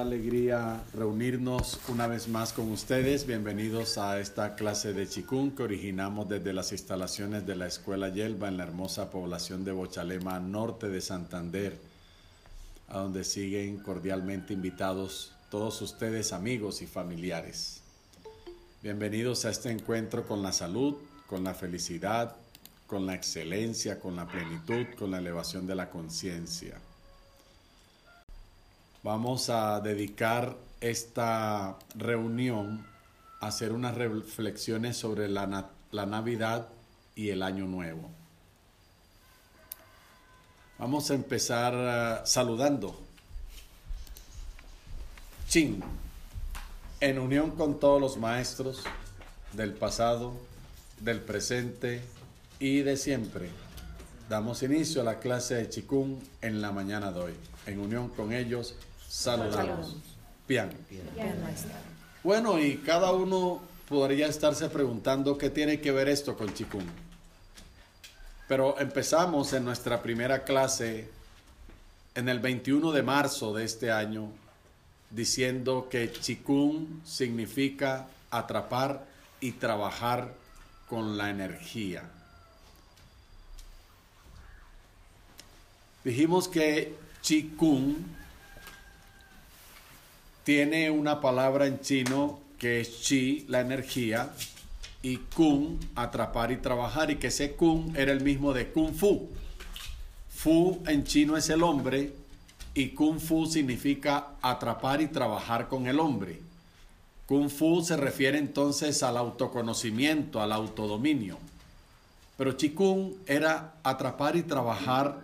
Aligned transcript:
alegría 0.00 0.82
reunirnos 0.94 1.78
una 1.88 2.06
vez 2.06 2.26
más 2.26 2.54
con 2.54 2.70
ustedes. 2.72 3.26
Bienvenidos 3.26 3.98
a 3.98 4.18
esta 4.18 4.54
clase 4.54 4.94
de 4.94 5.06
Chikung 5.06 5.54
que 5.54 5.62
originamos 5.62 6.26
desde 6.26 6.54
las 6.54 6.72
instalaciones 6.72 7.46
de 7.46 7.54
la 7.54 7.66
Escuela 7.66 8.08
Yelva 8.08 8.48
en 8.48 8.56
la 8.56 8.64
hermosa 8.64 9.10
población 9.10 9.62
de 9.62 9.72
Bochalema, 9.72 10.40
norte 10.40 10.88
de 10.88 11.02
Santander, 11.02 11.78
a 12.88 13.00
donde 13.00 13.24
siguen 13.24 13.78
cordialmente 13.78 14.54
invitados 14.54 15.32
todos 15.50 15.82
ustedes, 15.82 16.32
amigos 16.32 16.80
y 16.80 16.86
familiares. 16.86 17.82
Bienvenidos 18.82 19.44
a 19.44 19.50
este 19.50 19.70
encuentro 19.70 20.26
con 20.26 20.42
la 20.42 20.52
salud, 20.52 20.94
con 21.26 21.44
la 21.44 21.52
felicidad, 21.52 22.36
con 22.86 23.04
la 23.04 23.14
excelencia, 23.14 24.00
con 24.00 24.16
la 24.16 24.26
plenitud, 24.26 24.86
con 24.98 25.10
la 25.10 25.18
elevación 25.18 25.66
de 25.66 25.74
la 25.74 25.90
conciencia. 25.90 26.78
Vamos 29.02 29.48
a 29.48 29.80
dedicar 29.80 30.56
esta 30.80 31.78
reunión 31.94 32.86
a 33.40 33.46
hacer 33.46 33.72
unas 33.72 33.94
reflexiones 33.94 34.98
sobre 34.98 35.26
la, 35.28 35.70
la 35.90 36.06
Navidad 36.06 36.68
y 37.14 37.30
el 37.30 37.42
Año 37.42 37.66
Nuevo. 37.66 38.10
Vamos 40.78 41.10
a 41.10 41.14
empezar 41.14 41.74
uh, 41.74 42.26
saludando. 42.26 42.98
Chin, 45.48 45.82
en 47.00 47.18
unión 47.18 47.52
con 47.52 47.80
todos 47.80 48.00
los 48.00 48.18
maestros 48.18 48.84
del 49.54 49.72
pasado, 49.72 50.34
del 51.00 51.20
presente 51.20 52.02
y 52.58 52.80
de 52.80 52.98
siempre, 52.98 53.48
damos 54.28 54.62
inicio 54.62 55.00
a 55.00 55.04
la 55.04 55.18
clase 55.18 55.54
de 55.54 55.70
Chikung 55.70 56.18
en 56.42 56.60
la 56.60 56.70
mañana 56.70 57.10
de 57.12 57.20
hoy. 57.20 57.34
En 57.66 57.80
unión 57.80 58.08
con 58.10 58.32
ellos, 58.32 58.76
saludamos. 59.10 59.96
Bien. 60.46 60.70
Bueno, 62.22 62.58
y 62.60 62.76
cada 62.78 63.12
uno 63.12 63.60
podría 63.88 64.28
estarse 64.28 64.68
preguntando 64.68 65.36
qué 65.36 65.50
tiene 65.50 65.80
que 65.80 65.90
ver 65.90 66.08
esto 66.08 66.36
con 66.36 66.54
Chikung. 66.54 66.86
Pero 68.46 68.78
empezamos 68.78 69.52
en 69.52 69.64
nuestra 69.64 70.00
primera 70.00 70.44
clase 70.44 71.10
en 72.14 72.28
el 72.28 72.38
21 72.38 72.92
de 72.92 73.02
marzo 73.02 73.52
de 73.52 73.64
este 73.64 73.90
año 73.90 74.28
diciendo 75.10 75.88
que 75.90 76.12
Chikung 76.12 77.04
significa 77.04 78.06
atrapar 78.30 79.04
y 79.40 79.52
trabajar 79.52 80.32
con 80.88 81.16
la 81.16 81.30
energía. 81.30 82.08
Dijimos 86.04 86.48
que 86.48 86.94
Chikung 87.22 88.19
tiene 90.50 90.90
una 90.90 91.20
palabra 91.20 91.68
en 91.68 91.78
chino 91.78 92.40
que 92.58 92.80
es 92.80 93.02
chi, 93.02 93.44
la 93.46 93.60
energía, 93.60 94.32
y 95.00 95.18
kung, 95.18 95.78
atrapar 95.94 96.50
y 96.50 96.56
trabajar, 96.56 97.08
y 97.12 97.18
que 97.18 97.28
ese 97.28 97.52
kung 97.52 97.96
era 97.96 98.10
el 98.10 98.20
mismo 98.20 98.52
de 98.52 98.72
kung 98.72 98.92
fu. 98.92 99.28
Fu 100.28 100.82
en 100.88 101.04
chino 101.04 101.36
es 101.36 101.50
el 101.50 101.62
hombre 101.62 102.12
y 102.74 102.88
kung 102.88 103.20
fu 103.20 103.46
significa 103.46 104.30
atrapar 104.42 105.00
y 105.00 105.06
trabajar 105.06 105.68
con 105.68 105.86
el 105.86 106.00
hombre. 106.00 106.40
Kung 107.26 107.48
fu 107.48 107.80
se 107.84 107.96
refiere 107.96 108.36
entonces 108.36 109.04
al 109.04 109.18
autoconocimiento, 109.18 110.42
al 110.42 110.50
autodominio. 110.50 111.38
Pero 112.36 112.56
Kung 112.74 113.12
era 113.24 113.74
atrapar 113.84 114.34
y 114.34 114.42
trabajar 114.42 115.20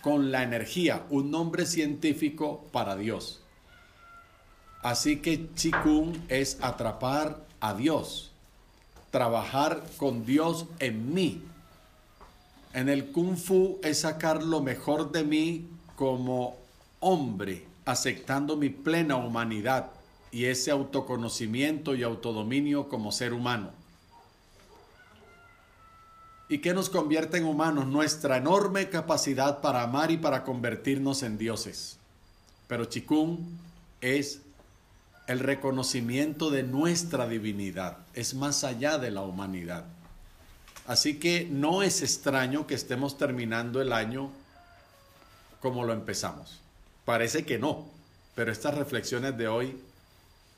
con 0.00 0.30
la 0.30 0.44
energía, 0.44 1.06
un 1.10 1.28
nombre 1.32 1.66
científico 1.66 2.68
para 2.70 2.94
Dios. 2.94 3.40
Así 4.82 5.18
que 5.18 5.52
Chikung 5.54 6.16
es 6.28 6.58
atrapar 6.62 7.44
a 7.60 7.74
Dios, 7.74 8.30
trabajar 9.10 9.84
con 9.98 10.24
Dios 10.24 10.66
en 10.78 11.12
mí. 11.12 11.42
En 12.72 12.88
el 12.88 13.12
Kung 13.12 13.36
Fu 13.36 13.78
es 13.82 14.00
sacar 14.00 14.42
lo 14.42 14.62
mejor 14.62 15.12
de 15.12 15.24
mí 15.24 15.68
como 15.96 16.56
hombre, 17.00 17.66
aceptando 17.84 18.56
mi 18.56 18.70
plena 18.70 19.16
humanidad 19.16 19.90
y 20.32 20.46
ese 20.46 20.70
autoconocimiento 20.70 21.94
y 21.94 22.02
autodominio 22.02 22.88
como 22.88 23.12
ser 23.12 23.34
humano. 23.34 23.70
¿Y 26.48 26.58
qué 26.58 26.72
nos 26.72 26.88
convierte 26.88 27.36
en 27.36 27.44
humanos? 27.44 27.86
Nuestra 27.86 28.38
enorme 28.38 28.88
capacidad 28.88 29.60
para 29.60 29.82
amar 29.82 30.10
y 30.10 30.16
para 30.16 30.42
convertirnos 30.42 31.22
en 31.22 31.38
dioses. 31.38 31.98
Pero 32.66 32.86
Chikung 32.86 33.38
es 34.00 34.40
el 35.30 35.38
reconocimiento 35.38 36.50
de 36.50 36.64
nuestra 36.64 37.28
divinidad, 37.28 37.98
es 38.14 38.34
más 38.34 38.64
allá 38.64 38.98
de 38.98 39.12
la 39.12 39.22
humanidad. 39.22 39.84
Así 40.88 41.20
que 41.20 41.46
no 41.48 41.84
es 41.84 42.02
extraño 42.02 42.66
que 42.66 42.74
estemos 42.74 43.16
terminando 43.16 43.80
el 43.80 43.92
año 43.92 44.32
como 45.60 45.84
lo 45.84 45.92
empezamos. 45.92 46.58
Parece 47.04 47.44
que 47.44 47.60
no, 47.60 47.86
pero 48.34 48.50
estas 48.50 48.74
reflexiones 48.74 49.38
de 49.38 49.46
hoy 49.46 49.80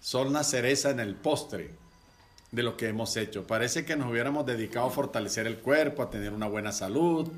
son 0.01 0.33
la 0.33 0.43
cereza 0.43 0.89
en 0.89 1.01
el 1.01 1.17
postre 1.17 1.75
de 2.51 2.63
lo 2.63 2.79
que 2.79 2.89
hemos 2.89 3.15
hecho. 3.19 3.47
Parece 3.47 3.85
que 3.85 3.95
nos 3.95 4.11
hubiéramos 4.11 4.47
dedicado 4.47 4.87
a 4.87 4.91
fortalecer 4.91 5.47
el 5.47 5.59
cuerpo, 5.59 6.03
a 6.03 6.09
tener 6.09 6.33
una 6.33 6.47
buena 6.47 6.73
salud, 6.73 7.31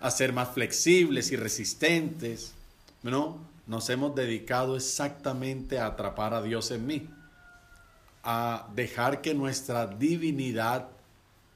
a 0.00 0.10
ser 0.10 0.32
más 0.32 0.48
flexibles 0.48 1.30
y 1.30 1.36
resistentes, 1.36 2.54
¿no? 3.04 3.53
Nos 3.66 3.88
hemos 3.88 4.14
dedicado 4.14 4.76
exactamente 4.76 5.78
a 5.78 5.86
atrapar 5.86 6.34
a 6.34 6.42
Dios 6.42 6.70
en 6.70 6.86
mí, 6.86 7.08
a 8.22 8.68
dejar 8.74 9.20
que 9.20 9.34
nuestra 9.34 9.86
divinidad 9.86 10.88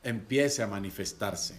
empiece 0.02 0.62
a 0.62 0.66
manifestarse. 0.66 1.56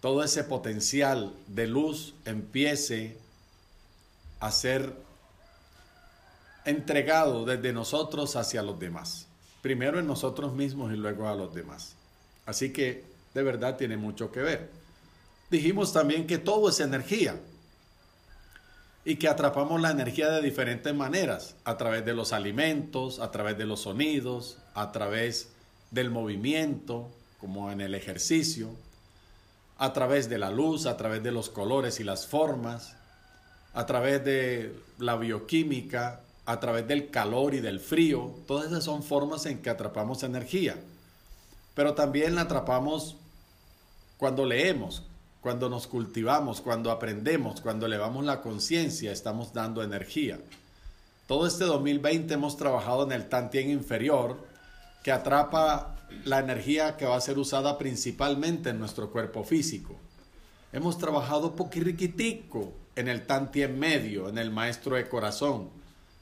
Todo 0.00 0.24
ese 0.24 0.42
potencial 0.42 1.32
de 1.46 1.68
luz 1.68 2.14
empiece 2.24 3.16
a 4.40 4.50
ser 4.50 4.92
entregado 6.64 7.44
desde 7.44 7.72
nosotros 7.72 8.34
hacia 8.34 8.62
los 8.62 8.78
demás. 8.78 9.26
Primero 9.62 10.00
en 10.00 10.08
nosotros 10.08 10.52
mismos 10.54 10.92
y 10.92 10.96
luego 10.96 11.28
a 11.28 11.36
los 11.36 11.54
demás. 11.54 11.94
Así 12.46 12.72
que 12.72 13.04
de 13.34 13.42
verdad 13.44 13.76
tiene 13.76 13.96
mucho 13.96 14.32
que 14.32 14.40
ver. 14.40 14.70
Dijimos 15.48 15.92
también 15.92 16.26
que 16.26 16.38
todo 16.38 16.68
es 16.68 16.80
energía 16.80 17.38
y 19.04 19.16
que 19.16 19.28
atrapamos 19.28 19.80
la 19.80 19.90
energía 19.90 20.30
de 20.30 20.40
diferentes 20.40 20.94
maneras, 20.94 21.56
a 21.64 21.76
través 21.76 22.04
de 22.04 22.14
los 22.14 22.32
alimentos, 22.32 23.18
a 23.18 23.30
través 23.30 23.58
de 23.58 23.66
los 23.66 23.80
sonidos, 23.80 24.58
a 24.74 24.92
través 24.92 25.48
del 25.90 26.10
movimiento, 26.10 27.08
como 27.40 27.72
en 27.72 27.80
el 27.80 27.94
ejercicio, 27.94 28.70
a 29.78 29.92
través 29.92 30.28
de 30.28 30.38
la 30.38 30.50
luz, 30.50 30.86
a 30.86 30.96
través 30.96 31.22
de 31.22 31.32
los 31.32 31.50
colores 31.50 31.98
y 31.98 32.04
las 32.04 32.26
formas, 32.28 32.94
a 33.74 33.86
través 33.86 34.24
de 34.24 34.74
la 34.98 35.16
bioquímica, 35.16 36.20
a 36.46 36.60
través 36.60 36.86
del 36.86 37.10
calor 37.10 37.54
y 37.54 37.60
del 37.60 37.80
frío. 37.80 38.32
Todas 38.46 38.66
esas 38.66 38.84
son 38.84 39.02
formas 39.02 39.46
en 39.46 39.60
que 39.60 39.70
atrapamos 39.70 40.22
energía. 40.22 40.76
Pero 41.74 41.94
también 41.94 42.36
la 42.36 42.42
atrapamos 42.42 43.16
cuando 44.18 44.44
leemos, 44.44 45.02
cuando 45.42 45.68
nos 45.68 45.88
cultivamos, 45.88 46.60
cuando 46.60 46.92
aprendemos, 46.92 47.60
cuando 47.60 47.86
elevamos 47.86 48.24
la 48.24 48.40
conciencia, 48.40 49.10
estamos 49.10 49.52
dando 49.52 49.82
energía. 49.82 50.38
Todo 51.26 51.48
este 51.48 51.64
2020 51.64 52.32
hemos 52.34 52.56
trabajado 52.56 53.02
en 53.02 53.10
el 53.10 53.28
Tantien 53.28 53.68
inferior, 53.68 54.46
que 55.02 55.10
atrapa 55.10 55.96
la 56.24 56.38
energía 56.38 56.96
que 56.96 57.06
va 57.06 57.16
a 57.16 57.20
ser 57.20 57.38
usada 57.38 57.76
principalmente 57.76 58.70
en 58.70 58.78
nuestro 58.78 59.10
cuerpo 59.10 59.42
físico. 59.42 59.96
Hemos 60.72 60.96
trabajado 60.96 61.56
poquirriquitico 61.56 62.72
en 62.94 63.08
el 63.08 63.26
Tantien 63.26 63.76
medio, 63.80 64.28
en 64.28 64.38
el 64.38 64.52
Maestro 64.52 64.94
de 64.94 65.08
Corazón, 65.08 65.70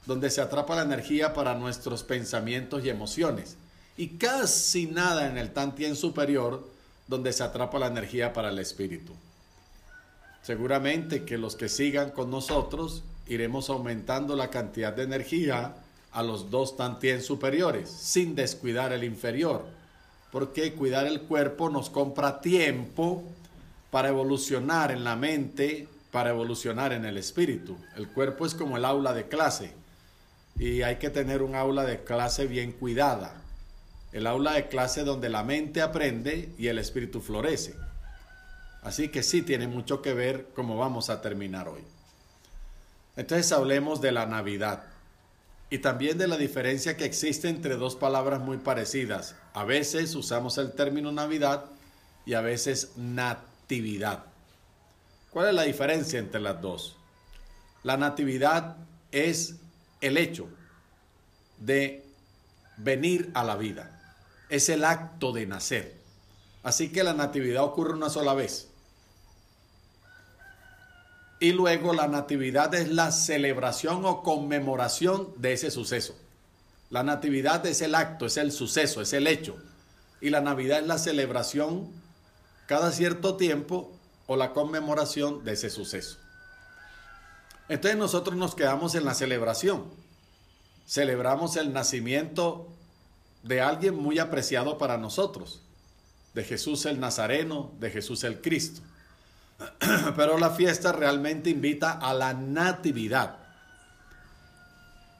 donde 0.07 0.31
se 0.31 0.41
atrapa 0.41 0.75
la 0.75 0.81
energía 0.81 1.35
para 1.35 1.53
nuestros 1.53 2.03
pensamientos 2.03 2.83
y 2.83 2.89
emociones. 2.89 3.55
Y 3.97 4.17
casi 4.17 4.87
nada 4.87 5.27
en 5.27 5.37
el 5.37 5.53
Tantien 5.53 5.95
superior, 5.95 6.67
donde 7.11 7.33
se 7.33 7.43
atrapa 7.43 7.77
la 7.77 7.87
energía 7.87 8.31
para 8.31 8.49
el 8.49 8.57
espíritu. 8.57 9.13
Seguramente 10.41 11.25
que 11.25 11.37
los 11.37 11.57
que 11.57 11.67
sigan 11.67 12.11
con 12.11 12.31
nosotros 12.31 13.03
iremos 13.27 13.69
aumentando 13.69 14.37
la 14.37 14.49
cantidad 14.49 14.93
de 14.93 15.03
energía 15.03 15.75
a 16.13 16.23
los 16.23 16.49
dos 16.49 16.77
tantien 16.77 17.21
superiores, 17.21 17.89
sin 17.89 18.33
descuidar 18.33 18.93
el 18.93 19.03
inferior, 19.03 19.65
porque 20.31 20.71
cuidar 20.73 21.05
el 21.05 21.23
cuerpo 21.23 21.69
nos 21.69 21.89
compra 21.89 22.39
tiempo 22.39 23.23
para 23.91 24.07
evolucionar 24.07 24.89
en 24.91 25.03
la 25.03 25.17
mente, 25.17 25.89
para 26.11 26.29
evolucionar 26.29 26.93
en 26.93 27.03
el 27.03 27.17
espíritu. 27.17 27.75
El 27.97 28.07
cuerpo 28.07 28.45
es 28.45 28.55
como 28.55 28.77
el 28.77 28.85
aula 28.85 29.11
de 29.13 29.27
clase 29.27 29.73
y 30.57 30.81
hay 30.81 30.95
que 30.95 31.09
tener 31.09 31.41
un 31.41 31.55
aula 31.55 31.83
de 31.83 32.05
clase 32.05 32.47
bien 32.47 32.71
cuidada 32.71 33.41
el 34.11 34.27
aula 34.27 34.53
de 34.53 34.67
clase 34.67 35.03
donde 35.03 35.29
la 35.29 35.43
mente 35.43 35.81
aprende 35.81 36.53
y 36.57 36.67
el 36.67 36.77
espíritu 36.77 37.21
florece. 37.21 37.75
Así 38.81 39.09
que 39.09 39.23
sí 39.23 39.41
tiene 39.41 39.67
mucho 39.67 40.01
que 40.01 40.13
ver 40.13 40.47
cómo 40.55 40.77
vamos 40.77 41.09
a 41.09 41.21
terminar 41.21 41.69
hoy. 41.69 41.83
Entonces 43.15 43.51
hablemos 43.51 44.01
de 44.01 44.11
la 44.11 44.25
Navidad 44.25 44.83
y 45.69 45.77
también 45.77 46.17
de 46.17 46.27
la 46.27 46.37
diferencia 46.37 46.97
que 46.97 47.05
existe 47.05 47.47
entre 47.47 47.75
dos 47.75 47.95
palabras 47.95 48.41
muy 48.41 48.57
parecidas. 48.57 49.35
A 49.53 49.63
veces 49.63 50.15
usamos 50.15 50.57
el 50.57 50.73
término 50.73 51.11
Navidad 51.11 51.65
y 52.25 52.33
a 52.33 52.41
veces 52.41 52.93
natividad. 52.97 54.25
¿Cuál 55.29 55.49
es 55.49 55.53
la 55.53 55.63
diferencia 55.63 56.19
entre 56.19 56.41
las 56.41 56.61
dos? 56.61 56.97
La 57.83 57.95
natividad 57.95 58.75
es 59.11 59.55
el 60.01 60.17
hecho 60.17 60.49
de 61.59 62.03
venir 62.77 63.31
a 63.33 63.43
la 63.43 63.55
vida. 63.55 64.00
Es 64.51 64.69
el 64.69 64.85
acto 64.85 65.31
de 65.31 65.47
nacer. 65.47 65.95
Así 66.61 66.91
que 66.91 67.03
la 67.03 67.13
natividad 67.13 67.63
ocurre 67.63 67.93
una 67.93 68.11
sola 68.11 68.35
vez. 68.35 68.67
Y 71.39 71.53
luego 71.53 71.93
la 71.93 72.07
natividad 72.07 72.75
es 72.75 72.89
la 72.91 73.11
celebración 73.11 74.05
o 74.05 74.21
conmemoración 74.21 75.33
de 75.37 75.53
ese 75.53 75.71
suceso. 75.71 76.15
La 76.91 77.01
natividad 77.01 77.65
es 77.65 77.81
el 77.81 77.95
acto, 77.95 78.25
es 78.25 78.37
el 78.37 78.51
suceso, 78.51 79.01
es 79.01 79.13
el 79.13 79.25
hecho. 79.25 79.55
Y 80.19 80.29
la 80.29 80.41
Navidad 80.41 80.81
es 80.81 80.85
la 80.85 80.99
celebración 80.99 81.89
cada 82.67 82.91
cierto 82.91 83.37
tiempo 83.37 83.89
o 84.27 84.35
la 84.35 84.51
conmemoración 84.51 85.43
de 85.45 85.53
ese 85.53 85.69
suceso. 85.69 86.17
Entonces 87.69 87.97
nosotros 87.97 88.35
nos 88.35 88.53
quedamos 88.53 88.95
en 88.95 89.05
la 89.05 89.13
celebración. 89.13 89.85
Celebramos 90.85 91.55
el 91.55 91.71
nacimiento 91.71 92.67
de 93.43 93.61
alguien 93.61 93.95
muy 93.95 94.19
apreciado 94.19 94.77
para 94.77 94.97
nosotros, 94.97 95.61
de 96.33 96.43
Jesús 96.43 96.85
el 96.85 96.99
Nazareno, 96.99 97.71
de 97.79 97.89
Jesús 97.89 98.23
el 98.23 98.41
Cristo. 98.41 98.81
Pero 100.15 100.37
la 100.37 100.51
fiesta 100.51 100.91
realmente 100.91 101.49
invita 101.49 101.91
a 101.91 102.13
la 102.13 102.33
natividad, 102.33 103.37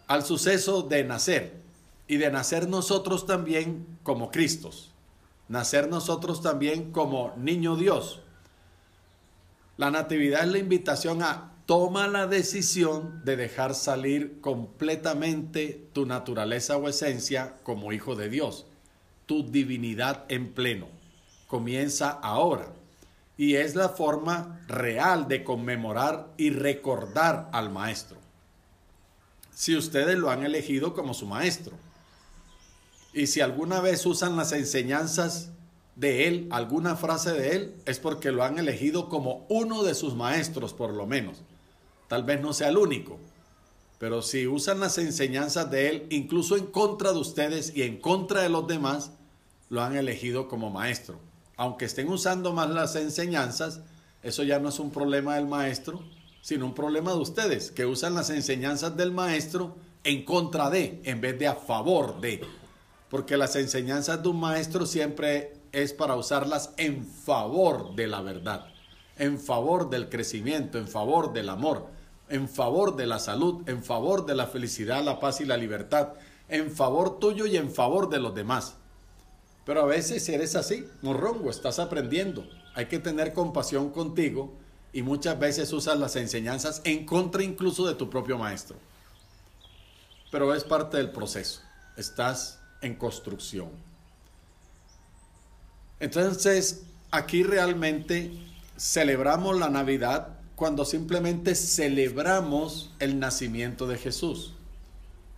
al 0.07 0.25
suceso 0.25 0.83
de 0.83 1.03
nacer 1.03 1.62
y 2.07 2.18
de 2.18 2.31
nacer 2.31 2.68
nosotros 2.68 3.25
también 3.25 3.85
como 4.03 4.31
Cristos, 4.31 4.91
nacer 5.47 5.88
nosotros 5.89 6.41
también 6.41 6.91
como 6.91 7.33
niño 7.38 7.75
Dios. 7.75 8.19
La 9.77 9.89
natividad 9.89 10.44
es 10.44 10.51
la 10.51 10.57
invitación 10.57 11.24
a 11.24 11.51
toma 11.71 12.09
la 12.09 12.27
decisión 12.27 13.21
de 13.23 13.38
dejar 13.38 13.75
salir 13.75 14.41
completamente 14.41 15.88
tu 15.94 16.06
naturaleza 16.06 16.75
o 16.75 16.89
esencia 16.89 17.59
como 17.63 17.94
hijo 17.94 18.18
de 18.18 18.27
Dios, 18.27 18.65
tu 19.25 19.50
divinidad 19.50 20.25
en 20.27 20.51
pleno. 20.53 20.89
Comienza 21.47 22.09
ahora 22.09 22.73
y 23.38 23.56
es 23.56 23.75
la 23.75 23.88
forma 23.88 24.59
real 24.68 25.29
de 25.29 25.45
conmemorar 25.45 26.33
y 26.35 26.50
recordar 26.50 27.50
al 27.53 27.69
maestro. 27.69 28.17
Si 29.56 29.74
ustedes 29.74 30.17
lo 30.17 30.29
han 30.29 30.44
elegido 30.44 30.94
como 30.94 31.13
su 31.13 31.25
maestro. 31.25 31.77
Y 33.13 33.27
si 33.27 33.39
alguna 33.39 33.79
vez 33.79 34.06
usan 34.06 34.35
las 34.35 34.51
enseñanzas 34.51 35.51
de 35.95 36.27
él, 36.27 36.50
alguna 36.51 36.97
frase 36.97 37.31
de 37.31 37.56
él, 37.56 37.75
es 37.85 37.97
porque 38.00 38.33
lo 38.33 38.44
han 38.44 38.59
elegido 38.59 39.07
como 39.07 39.45
uno 39.47 39.83
de 39.83 39.95
sus 39.95 40.15
maestros, 40.15 40.74
por 40.74 40.91
lo 40.91 41.07
menos. 41.07 41.44
Tal 42.12 42.24
vez 42.24 42.42
no 42.42 42.52
sea 42.52 42.68
el 42.68 42.78
único, 42.78 43.18
pero 43.98 44.22
si 44.22 44.46
usan 44.46 44.81
las 44.81 44.98
enseñanzas 44.98 45.72
de 45.72 45.90
él, 45.90 46.08
incluso 46.10 46.58
en 46.58 46.68
contra 46.68 47.13
de 47.13 47.19
ustedes 47.19 47.72
y 47.75 47.84
en 47.84 48.02
contra 48.02 48.42
de 48.42 48.50
los 48.50 48.68
demás, 48.68 49.12
lo 49.69 49.81
han 49.81 49.96
elegido 49.96 50.48
como 50.48 50.69
maestro 50.69 51.19
aunque 51.62 51.86
estén 51.86 52.10
usando 52.10 52.54
más 52.54 52.72
las 52.72 52.96
enseñanzas, 52.96 53.81
eso 54.24 54.42
ya 54.42 54.58
no 54.58 54.69
es 54.69 54.80
un 54.80 54.90
problema 54.90 55.36
del 55.36 55.46
maestro, 55.46 56.02
sino 56.42 56.66
un 56.66 56.74
problema 56.74 57.12
de 57.12 57.19
ustedes, 57.19 57.69
que 57.69 57.86
usan 57.86 58.16
las 58.16 58.31
enseñanzas 58.31 58.98
del 58.98 59.12
maestro 59.12 59.75
en 60.04 60.25
contra 60.25 60.72
de, 60.72 61.00
en 61.04 61.22
vez 61.22 61.38
de 61.38 61.48
a 61.48 61.54
favor 61.54 62.19
de. 62.19 62.42
Porque 63.12 63.38
las 63.38 63.56
enseñanzas 63.56 64.24
de 64.24 64.30
un 64.30 64.40
maestro 64.40 64.88
siempre 64.88 65.54
es 65.72 65.94
para 65.94 66.16
usarlas 66.16 66.72
en 66.78 67.06
favor 67.06 67.94
de 67.94 68.08
la 68.08 68.22
verdad, 68.24 68.66
en 69.19 69.40
favor 69.40 69.92
del 69.92 70.10
crecimiento, 70.10 70.80
en 70.80 70.88
favor 70.88 71.31
del 71.31 71.48
amor, 71.48 71.90
en 72.31 72.48
favor 72.48 72.95
de 72.95 73.06
la 73.06 73.19
salud, 73.19 73.68
en 73.68 73.83
favor 73.83 74.25
de 74.25 74.36
la 74.36 74.48
felicidad, 74.48 75.04
la 75.04 75.19
paz 75.19 75.42
y 75.42 75.45
la 75.45 75.57
libertad, 75.57 76.13
en 76.48 76.72
favor 76.72 77.19
tuyo 77.19 77.45
y 77.45 77.57
en 77.57 77.72
favor 77.72 78.10
de 78.10 78.19
los 78.19 78.33
demás. 78.33 78.75
Pero 79.66 79.81
a 79.81 79.86
veces 79.86 80.28
eres 80.30 80.56
así, 80.56 80.88
morrongo, 81.01 81.50
estás 81.50 81.78
aprendiendo. 81.78 82.48
Hay 82.74 82.86
que 82.86 83.00
tener 83.00 83.33
compasión 83.33 83.92
contigo 83.92 84.54
y 84.94 85.01
muchas 85.01 85.38
veces 85.38 85.72
usas 85.74 86.00
las 86.00 86.16
enseñanzas 86.16 86.81
en 86.86 87.06
contra 87.06 87.44
incluso 87.44 87.86
de 87.86 87.95
tu 87.95 88.10
propio 88.10 88.38
maestro. 88.38 88.77
Pero 90.31 90.56
es 90.56 90.63
parte 90.63 90.98
del 90.98 91.12
proceso. 91.12 91.62
Estás 91.98 92.60
en 92.81 92.95
construcción. 92.95 93.69
Entonces, 96.00 96.84
aquí 97.12 97.44
realmente 97.44 98.31
celebramos 98.77 99.60
la 99.60 99.69
Navidad 99.69 100.40
cuando 100.62 100.86
simplemente 100.86 101.56
celebramos 101.56 102.92
el 103.00 103.18
nacimiento 103.18 103.88
de 103.88 103.98
Jesús 103.98 104.54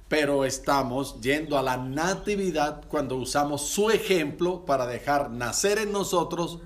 pero 0.09 0.43
estamos 0.43 1.21
yendo 1.21 1.57
a 1.57 1.63
la 1.63 1.77
natividad 1.77 2.83
cuando 2.89 3.15
usamos 3.15 3.69
su 3.69 3.89
ejemplo 3.89 4.65
para 4.65 4.85
dejar 4.85 5.31
nacer 5.31 5.77
en 5.77 5.93
nosotros 5.93 6.59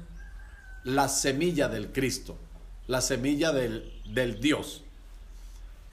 la 0.84 1.08
semilla 1.08 1.70
del 1.70 1.92
Cristo, 1.92 2.36
la 2.88 3.02
semilla 3.02 3.52
del, 3.52 4.02
Dios. 4.42 4.82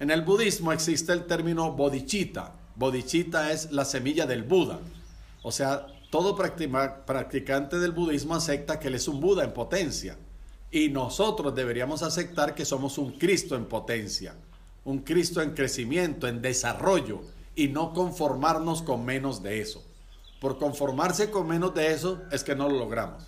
En 0.01 0.11
el 0.11 0.23
budismo 0.23 0.73
existe 0.73 1.13
el 1.13 1.27
término 1.27 1.71
bodhicitta. 1.73 2.55
Bodhicitta 2.77 3.53
es 3.53 3.73
la 3.73 3.85
semilla 3.85 4.25
del 4.25 4.43
Buda. 4.43 4.79
O 5.43 5.53
sea, 5.53 5.87
todo 6.11 6.35
practicante 6.35 7.79
del 7.79 7.93
budismo 7.93 8.35
acepta 8.35 8.81
que 8.81 8.89
él 8.89 8.95
es 8.95 9.07
un 9.07 9.21
Buda 9.21 9.45
en 9.45 9.53
potencia. 9.53 10.17
Y 10.75 10.89
nosotros 10.89 11.55
deberíamos 11.55 12.03
aceptar 12.03 12.57
que 12.57 12.65
somos 12.65 12.99
un 12.99 13.13
Cristo 13.13 13.55
en 13.55 13.67
potencia, 13.67 14.35
un 14.85 15.03
Cristo 15.03 15.41
en 15.41 15.55
crecimiento, 15.55 16.27
en 16.27 16.43
desarrollo, 16.43 17.21
y 17.55 17.69
no 17.69 17.93
conformarnos 17.93 18.83
con 18.83 19.05
menos 19.05 19.41
de 19.41 19.61
eso. 19.61 19.85
Por 20.41 20.59
conformarse 20.59 21.31
con 21.31 21.47
menos 21.47 21.75
de 21.75 21.93
eso 21.93 22.23
es 22.33 22.43
que 22.43 22.57
no 22.57 22.69
lo 22.69 22.77
logramos. 22.77 23.23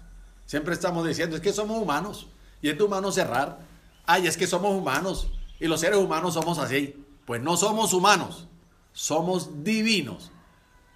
Siempre 0.45 0.75
estamos 0.75 1.07
diciendo, 1.07 1.37
es 1.37 1.41
que 1.41 1.53
somos 1.53 1.81
humanos 1.81 2.27
y 2.61 2.69
es 2.69 2.77
de 2.77 2.83
humano 2.83 3.13
cerrar. 3.13 3.61
Ay, 4.07 4.27
es 4.27 4.37
que 4.37 4.49
somos 4.49 4.75
humanos 4.75 5.29
y 5.61 5.69
los 5.69 5.79
seres 5.79 6.01
humanos 6.01 6.35
somos 6.35 6.59
así. 6.59 7.07
Pues 7.27 7.41
no 7.41 7.57
somos 7.57 7.93
humanos, 7.93 8.49
somos 8.93 9.63
divinos 9.63 10.33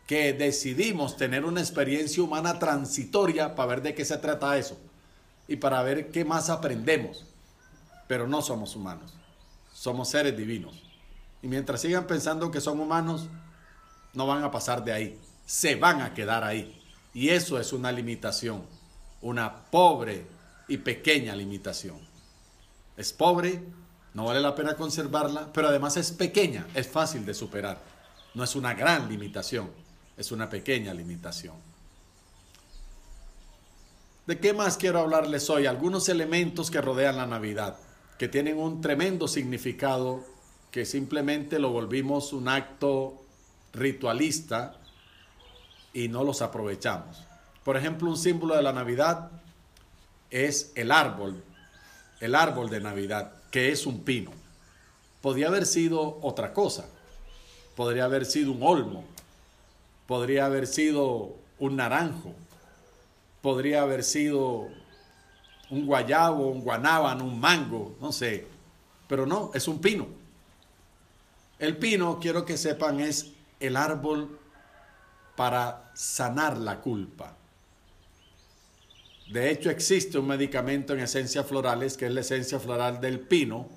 que 0.08 0.32
decidimos 0.32 1.16
tener 1.16 1.44
una 1.44 1.60
experiencia 1.60 2.24
humana 2.24 2.58
transitoria 2.58 3.54
para 3.54 3.68
ver 3.68 3.82
de 3.82 3.94
qué 3.94 4.04
se 4.04 4.16
trata 4.16 4.58
eso 4.58 4.89
y 5.50 5.56
para 5.56 5.82
ver 5.82 6.12
qué 6.12 6.24
más 6.24 6.48
aprendemos. 6.48 7.26
Pero 8.06 8.28
no 8.28 8.40
somos 8.40 8.76
humanos, 8.76 9.12
somos 9.74 10.08
seres 10.08 10.36
divinos. 10.36 10.80
Y 11.42 11.48
mientras 11.48 11.80
sigan 11.80 12.06
pensando 12.06 12.52
que 12.52 12.60
son 12.60 12.78
humanos, 12.78 13.26
no 14.14 14.28
van 14.28 14.44
a 14.44 14.52
pasar 14.52 14.84
de 14.84 14.92
ahí. 14.92 15.20
Se 15.44 15.74
van 15.74 16.02
a 16.02 16.14
quedar 16.14 16.44
ahí. 16.44 16.80
Y 17.12 17.30
eso 17.30 17.58
es 17.58 17.72
una 17.72 17.90
limitación. 17.90 18.62
Una 19.22 19.64
pobre 19.66 20.24
y 20.68 20.78
pequeña 20.78 21.34
limitación. 21.34 21.98
Es 22.96 23.12
pobre, 23.12 23.60
no 24.14 24.26
vale 24.26 24.40
la 24.40 24.54
pena 24.54 24.76
conservarla, 24.76 25.52
pero 25.52 25.66
además 25.66 25.96
es 25.96 26.12
pequeña, 26.12 26.66
es 26.74 26.86
fácil 26.86 27.26
de 27.26 27.34
superar. 27.34 27.80
No 28.34 28.44
es 28.44 28.54
una 28.54 28.74
gran 28.74 29.08
limitación, 29.08 29.68
es 30.16 30.30
una 30.30 30.48
pequeña 30.48 30.94
limitación. 30.94 31.69
¿De 34.30 34.38
qué 34.38 34.52
más 34.52 34.76
quiero 34.76 35.00
hablarles 35.00 35.50
hoy? 35.50 35.66
Algunos 35.66 36.08
elementos 36.08 36.70
que 36.70 36.80
rodean 36.80 37.16
la 37.16 37.26
Navidad, 37.26 37.76
que 38.16 38.28
tienen 38.28 38.58
un 38.58 38.80
tremendo 38.80 39.26
significado 39.26 40.24
que 40.70 40.86
simplemente 40.86 41.58
lo 41.58 41.70
volvimos 41.70 42.32
un 42.32 42.46
acto 42.46 43.24
ritualista 43.72 44.76
y 45.92 46.06
no 46.06 46.22
los 46.22 46.42
aprovechamos. 46.42 47.24
Por 47.64 47.76
ejemplo, 47.76 48.08
un 48.08 48.16
símbolo 48.16 48.54
de 48.54 48.62
la 48.62 48.72
Navidad 48.72 49.32
es 50.30 50.70
el 50.76 50.92
árbol, 50.92 51.42
el 52.20 52.36
árbol 52.36 52.70
de 52.70 52.78
Navidad, 52.78 53.32
que 53.50 53.72
es 53.72 53.84
un 53.84 54.04
pino. 54.04 54.30
Podría 55.22 55.48
haber 55.48 55.66
sido 55.66 56.20
otra 56.22 56.54
cosa, 56.54 56.86
podría 57.74 58.04
haber 58.04 58.24
sido 58.24 58.52
un 58.52 58.62
olmo, 58.62 59.02
podría 60.06 60.46
haber 60.46 60.68
sido 60.68 61.34
un 61.58 61.74
naranjo, 61.74 62.32
podría 63.42 63.82
haber 63.82 64.04
sido 64.04 64.68
un 65.70 65.86
guayabo, 65.86 66.48
un 66.48 66.62
guanábano, 66.62 67.24
un 67.24 67.40
mango, 67.40 67.96
no 68.00 68.12
sé, 68.12 68.46
pero 69.08 69.26
no, 69.26 69.50
es 69.54 69.68
un 69.68 69.80
pino. 69.80 70.08
El 71.58 71.76
pino, 71.76 72.18
quiero 72.20 72.44
que 72.44 72.56
sepan, 72.56 73.00
es 73.00 73.32
el 73.60 73.76
árbol 73.76 74.38
para 75.36 75.90
sanar 75.94 76.56
la 76.58 76.80
culpa. 76.80 77.36
De 79.30 79.50
hecho, 79.50 79.70
existe 79.70 80.18
un 80.18 80.26
medicamento 80.26 80.92
en 80.92 81.00
esencias 81.00 81.46
florales, 81.46 81.96
que 81.96 82.06
es 82.06 82.12
la 82.12 82.22
esencia 82.22 82.58
floral 82.58 83.00
del 83.00 83.20
pino, 83.20 83.68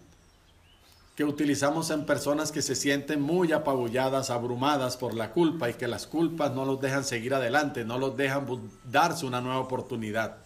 que 1.15 1.24
utilizamos 1.24 1.91
en 1.91 2.05
personas 2.05 2.51
que 2.51 2.63
se 2.63 2.75
sienten 2.75 3.22
muy 3.22 3.51
apabulladas, 3.51 4.32
abrumadas 4.32 4.98
por 4.98 5.13
la 5.13 5.32
culpa 5.32 5.70
y 5.70 5.75
que 5.75 5.88
las 5.88 6.08
culpas 6.08 6.53
no 6.53 6.65
los 6.65 6.82
dejan 6.82 7.03
seguir 7.03 7.36
adelante, 7.36 7.86
no 7.86 8.00
los 8.00 8.17
dejan 8.17 8.48
darse 8.84 9.25
una 9.25 9.39
nueva 9.39 9.60
oportunidad. 9.60 10.38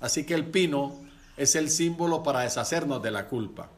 Así 0.00 0.26
que 0.26 0.34
el 0.34 0.46
pino 0.46 0.94
es 1.36 1.54
el 1.54 1.70
símbolo 1.70 2.24
para 2.24 2.40
deshacernos 2.40 3.02
de 3.02 3.12
la 3.12 3.28
culpa. 3.28 3.68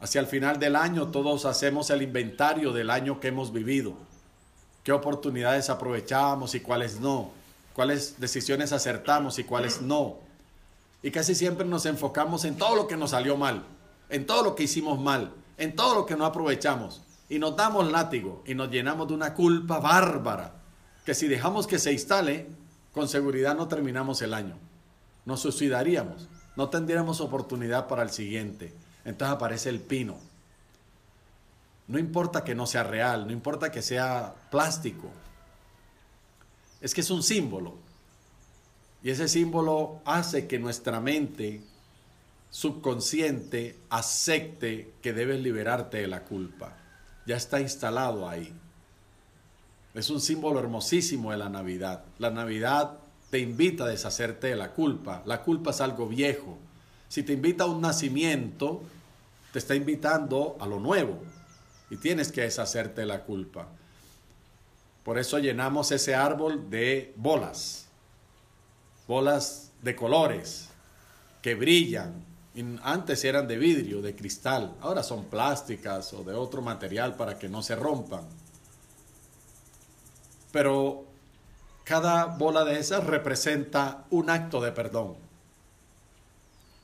Hacia 0.00 0.20
el 0.20 0.26
final 0.26 0.58
del 0.58 0.76
año 0.76 1.08
todos 1.08 1.46
hacemos 1.46 1.88
el 1.88 2.02
inventario 2.02 2.72
del 2.72 2.90
año 2.90 3.20
que 3.20 3.28
hemos 3.28 3.54
vivido, 3.54 3.94
qué 4.82 4.92
oportunidades 4.92 5.70
aprovechamos 5.70 6.54
y 6.54 6.60
cuáles 6.60 7.00
no, 7.00 7.30
cuáles 7.72 8.20
decisiones 8.20 8.72
acertamos 8.72 9.38
y 9.38 9.44
cuáles 9.44 9.80
no. 9.80 10.18
Y 11.02 11.10
casi 11.10 11.34
siempre 11.34 11.66
nos 11.66 11.86
enfocamos 11.86 12.44
en 12.44 12.56
todo 12.56 12.76
lo 12.76 12.86
que 12.86 12.98
nos 12.98 13.12
salió 13.12 13.38
mal 13.38 13.64
en 14.08 14.26
todo 14.26 14.42
lo 14.42 14.54
que 14.54 14.64
hicimos 14.64 15.00
mal, 15.00 15.32
en 15.56 15.74
todo 15.74 15.94
lo 15.94 16.06
que 16.06 16.16
no 16.16 16.24
aprovechamos. 16.24 17.02
Y 17.28 17.38
nos 17.38 17.56
damos 17.56 17.90
látigo 17.90 18.42
y 18.46 18.54
nos 18.54 18.70
llenamos 18.70 19.08
de 19.08 19.14
una 19.14 19.34
culpa 19.34 19.78
bárbara, 19.78 20.54
que 21.04 21.14
si 21.14 21.26
dejamos 21.26 21.66
que 21.66 21.78
se 21.78 21.92
instale, 21.92 22.48
con 22.92 23.08
seguridad 23.08 23.56
no 23.56 23.66
terminamos 23.68 24.22
el 24.22 24.34
año. 24.34 24.56
Nos 25.24 25.40
suicidaríamos, 25.40 26.28
no 26.56 26.68
tendríamos 26.68 27.20
oportunidad 27.20 27.88
para 27.88 28.02
el 28.02 28.10
siguiente. 28.10 28.72
Entonces 29.04 29.34
aparece 29.34 29.68
el 29.68 29.80
pino. 29.80 30.16
No 31.86 31.98
importa 31.98 32.44
que 32.44 32.54
no 32.54 32.66
sea 32.66 32.82
real, 32.82 33.26
no 33.26 33.32
importa 33.32 33.70
que 33.70 33.82
sea 33.82 34.34
plástico. 34.50 35.10
Es 36.80 36.94
que 36.94 37.02
es 37.02 37.10
un 37.10 37.22
símbolo. 37.22 37.74
Y 39.02 39.10
ese 39.10 39.28
símbolo 39.28 40.00
hace 40.04 40.46
que 40.46 40.58
nuestra 40.58 41.00
mente 41.00 41.62
subconsciente 42.54 43.80
acepte 43.90 44.92
que 45.02 45.12
debes 45.12 45.40
liberarte 45.40 45.96
de 45.96 46.06
la 46.06 46.22
culpa. 46.22 46.76
Ya 47.26 47.36
está 47.36 47.60
instalado 47.60 48.28
ahí. 48.28 48.54
Es 49.92 50.08
un 50.08 50.20
símbolo 50.20 50.60
hermosísimo 50.60 51.32
de 51.32 51.38
la 51.38 51.48
Navidad. 51.48 52.04
La 52.20 52.30
Navidad 52.30 52.92
te 53.30 53.40
invita 53.40 53.82
a 53.82 53.88
deshacerte 53.88 54.46
de 54.46 54.54
la 54.54 54.70
culpa. 54.70 55.24
La 55.26 55.42
culpa 55.42 55.72
es 55.72 55.80
algo 55.80 56.06
viejo. 56.06 56.56
Si 57.08 57.24
te 57.24 57.32
invita 57.32 57.64
a 57.64 57.66
un 57.66 57.80
nacimiento, 57.80 58.84
te 59.52 59.58
está 59.58 59.74
invitando 59.74 60.56
a 60.60 60.66
lo 60.68 60.78
nuevo 60.78 61.18
y 61.90 61.96
tienes 61.96 62.30
que 62.30 62.42
deshacerte 62.42 63.00
de 63.00 63.08
la 63.08 63.22
culpa. 63.22 63.66
Por 65.02 65.18
eso 65.18 65.40
llenamos 65.40 65.90
ese 65.90 66.14
árbol 66.14 66.70
de 66.70 67.14
bolas, 67.16 67.88
bolas 69.08 69.72
de 69.82 69.96
colores 69.96 70.68
que 71.42 71.56
brillan, 71.56 72.33
antes 72.82 73.24
eran 73.24 73.48
de 73.48 73.58
vidrio, 73.58 74.00
de 74.00 74.14
cristal, 74.14 74.76
ahora 74.80 75.02
son 75.02 75.24
plásticas 75.24 76.12
o 76.12 76.22
de 76.22 76.34
otro 76.34 76.62
material 76.62 77.16
para 77.16 77.38
que 77.38 77.48
no 77.48 77.62
se 77.62 77.74
rompan. 77.74 78.24
Pero 80.52 81.04
cada 81.82 82.26
bola 82.26 82.64
de 82.64 82.78
esas 82.78 83.04
representa 83.04 84.04
un 84.10 84.30
acto 84.30 84.60
de 84.60 84.70
perdón. 84.70 85.16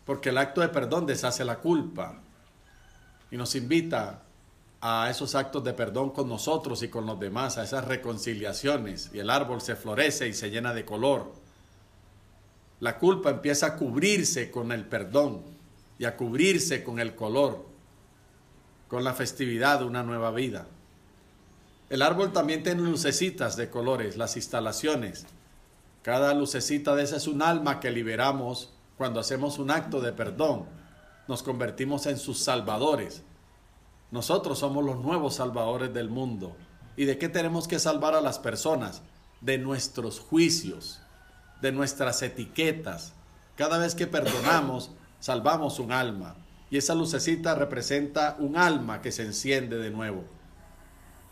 Porque 0.04 0.30
el 0.30 0.38
acto 0.38 0.60
de 0.60 0.68
perdón 0.70 1.06
deshace 1.06 1.44
la 1.44 1.58
culpa 1.58 2.20
y 3.30 3.36
nos 3.36 3.54
invita 3.54 4.22
a 4.80 5.08
esos 5.08 5.36
actos 5.36 5.62
de 5.62 5.72
perdón 5.72 6.10
con 6.10 6.28
nosotros 6.28 6.82
y 6.82 6.88
con 6.88 7.06
los 7.06 7.20
demás, 7.20 7.58
a 7.58 7.62
esas 7.62 7.84
reconciliaciones. 7.84 9.10
Y 9.12 9.20
el 9.20 9.30
árbol 9.30 9.60
se 9.60 9.76
florece 9.76 10.26
y 10.26 10.32
se 10.32 10.50
llena 10.50 10.74
de 10.74 10.84
color. 10.84 11.32
La 12.80 12.98
culpa 12.98 13.30
empieza 13.30 13.66
a 13.66 13.76
cubrirse 13.76 14.50
con 14.50 14.72
el 14.72 14.84
perdón 14.84 15.59
y 16.00 16.06
a 16.06 16.16
cubrirse 16.16 16.82
con 16.82 16.98
el 16.98 17.14
color, 17.14 17.62
con 18.88 19.04
la 19.04 19.12
festividad 19.12 19.80
de 19.80 19.84
una 19.84 20.02
nueva 20.02 20.30
vida. 20.30 20.66
El 21.90 22.00
árbol 22.00 22.32
también 22.32 22.62
tiene 22.62 22.80
lucecitas 22.80 23.54
de 23.54 23.68
colores, 23.68 24.16
las 24.16 24.34
instalaciones. 24.36 25.26
Cada 26.00 26.32
lucecita 26.32 26.96
de 26.96 27.02
esa 27.02 27.18
es 27.18 27.26
un 27.26 27.42
alma 27.42 27.80
que 27.80 27.90
liberamos 27.90 28.72
cuando 28.96 29.20
hacemos 29.20 29.58
un 29.58 29.70
acto 29.70 30.00
de 30.00 30.14
perdón. 30.14 30.64
Nos 31.28 31.42
convertimos 31.42 32.06
en 32.06 32.16
sus 32.16 32.38
salvadores. 32.38 33.20
Nosotros 34.10 34.58
somos 34.58 34.82
los 34.82 35.00
nuevos 35.00 35.34
salvadores 35.34 35.92
del 35.92 36.08
mundo. 36.08 36.56
¿Y 36.96 37.04
de 37.04 37.18
qué 37.18 37.28
tenemos 37.28 37.68
que 37.68 37.78
salvar 37.78 38.14
a 38.14 38.22
las 38.22 38.38
personas? 38.38 39.02
De 39.42 39.58
nuestros 39.58 40.18
juicios, 40.18 41.02
de 41.60 41.72
nuestras 41.72 42.22
etiquetas. 42.22 43.12
Cada 43.54 43.76
vez 43.76 43.94
que 43.94 44.06
perdonamos, 44.06 44.92
salvamos 45.20 45.78
un 45.78 45.92
alma. 45.92 46.36
Y 46.70 46.76
esa 46.76 46.94
lucecita 46.94 47.54
representa 47.54 48.36
un 48.38 48.56
alma 48.56 49.02
que 49.02 49.12
se 49.12 49.22
enciende 49.22 49.76
de 49.76 49.90
nuevo, 49.90 50.24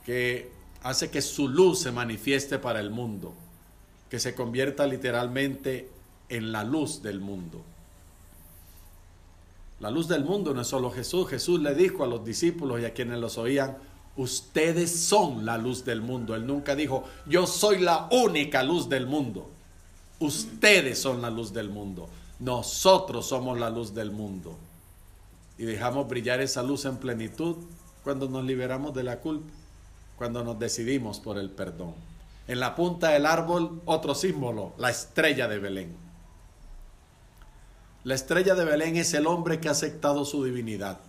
que 0.04 0.50
hace 0.82 1.10
que 1.10 1.22
su 1.22 1.48
luz 1.48 1.80
se 1.80 1.92
manifieste 1.92 2.58
para 2.58 2.80
el 2.80 2.90
mundo, 2.90 3.34
que 4.10 4.18
se 4.18 4.34
convierta 4.34 4.86
literalmente 4.86 5.90
en 6.28 6.52
la 6.52 6.64
luz 6.64 7.02
del 7.02 7.20
mundo. 7.20 7.62
La 9.80 9.90
luz 9.90 10.08
del 10.08 10.24
mundo 10.24 10.54
no 10.54 10.62
es 10.62 10.66
solo 10.66 10.90
Jesús. 10.90 11.28
Jesús 11.28 11.60
le 11.60 11.74
dijo 11.74 12.02
a 12.02 12.08
los 12.08 12.24
discípulos 12.24 12.80
y 12.80 12.84
a 12.84 12.92
quienes 12.92 13.18
los 13.18 13.38
oían, 13.38 13.76
ustedes 14.16 14.90
son 14.98 15.46
la 15.46 15.56
luz 15.56 15.84
del 15.84 16.00
mundo. 16.00 16.34
Él 16.34 16.46
nunca 16.46 16.74
dijo, 16.74 17.04
yo 17.26 17.46
soy 17.46 17.78
la 17.78 18.08
única 18.10 18.64
luz 18.64 18.88
del 18.88 19.06
mundo. 19.06 19.48
Ustedes 20.18 21.00
son 21.00 21.22
la 21.22 21.30
luz 21.30 21.52
del 21.52 21.70
mundo. 21.70 22.08
Nosotros 22.38 23.26
somos 23.26 23.58
la 23.58 23.70
luz 23.70 23.94
del 23.94 24.10
mundo. 24.10 24.56
Y 25.56 25.64
dejamos 25.64 26.06
brillar 26.06 26.40
esa 26.40 26.62
luz 26.62 26.84
en 26.84 26.98
plenitud 26.98 27.56
cuando 28.04 28.28
nos 28.28 28.44
liberamos 28.44 28.94
de 28.94 29.02
la 29.02 29.18
culpa, 29.18 29.52
cuando 30.16 30.44
nos 30.44 30.58
decidimos 30.58 31.18
por 31.18 31.36
el 31.36 31.50
perdón. 31.50 31.94
En 32.46 32.60
la 32.60 32.76
punta 32.76 33.08
del 33.08 33.26
árbol, 33.26 33.82
otro 33.84 34.14
símbolo, 34.14 34.72
la 34.78 34.90
estrella 34.90 35.48
de 35.48 35.58
Belén. 35.58 35.96
La 38.04 38.14
estrella 38.14 38.54
de 38.54 38.64
Belén 38.64 38.96
es 38.96 39.12
el 39.14 39.26
hombre 39.26 39.60
que 39.60 39.68
ha 39.68 39.72
aceptado 39.72 40.24
su 40.24 40.44
divinidad. 40.44 41.00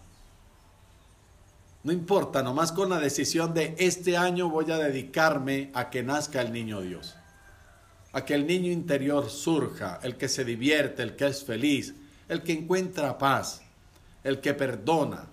No 1.83 1.93
importa, 1.93 2.41
nomás 2.41 2.71
con 2.71 2.89
la 2.89 3.00
decisión 3.00 3.53
de 3.53 3.75
este 3.77 4.17
año 4.17 4.50
voy 4.50 4.69
a 4.71 4.77
dedicarme 4.77 5.71
a 5.74 5.89
que 5.91 6.03
nazca 6.03 6.41
el 6.41 6.51
niño 6.51 6.81
Dios 6.81 7.19
a 8.12 8.25
que 8.25 8.34
el 8.34 8.48
niño 8.48 8.72
interior 8.72 9.30
surja, 9.30 10.00
el 10.04 10.18
que 10.18 10.28
se 10.28 10.44
divierte, 10.44 11.04
el 11.04 11.16
que 11.16 11.28
es 11.28 11.44
feliz, 11.44 11.94
el 12.28 12.44
que 12.44 12.54
encuentra 12.54 13.18
paz, 13.18 13.62
el 14.24 14.39
que 14.39 14.54
perdona, 14.54 15.28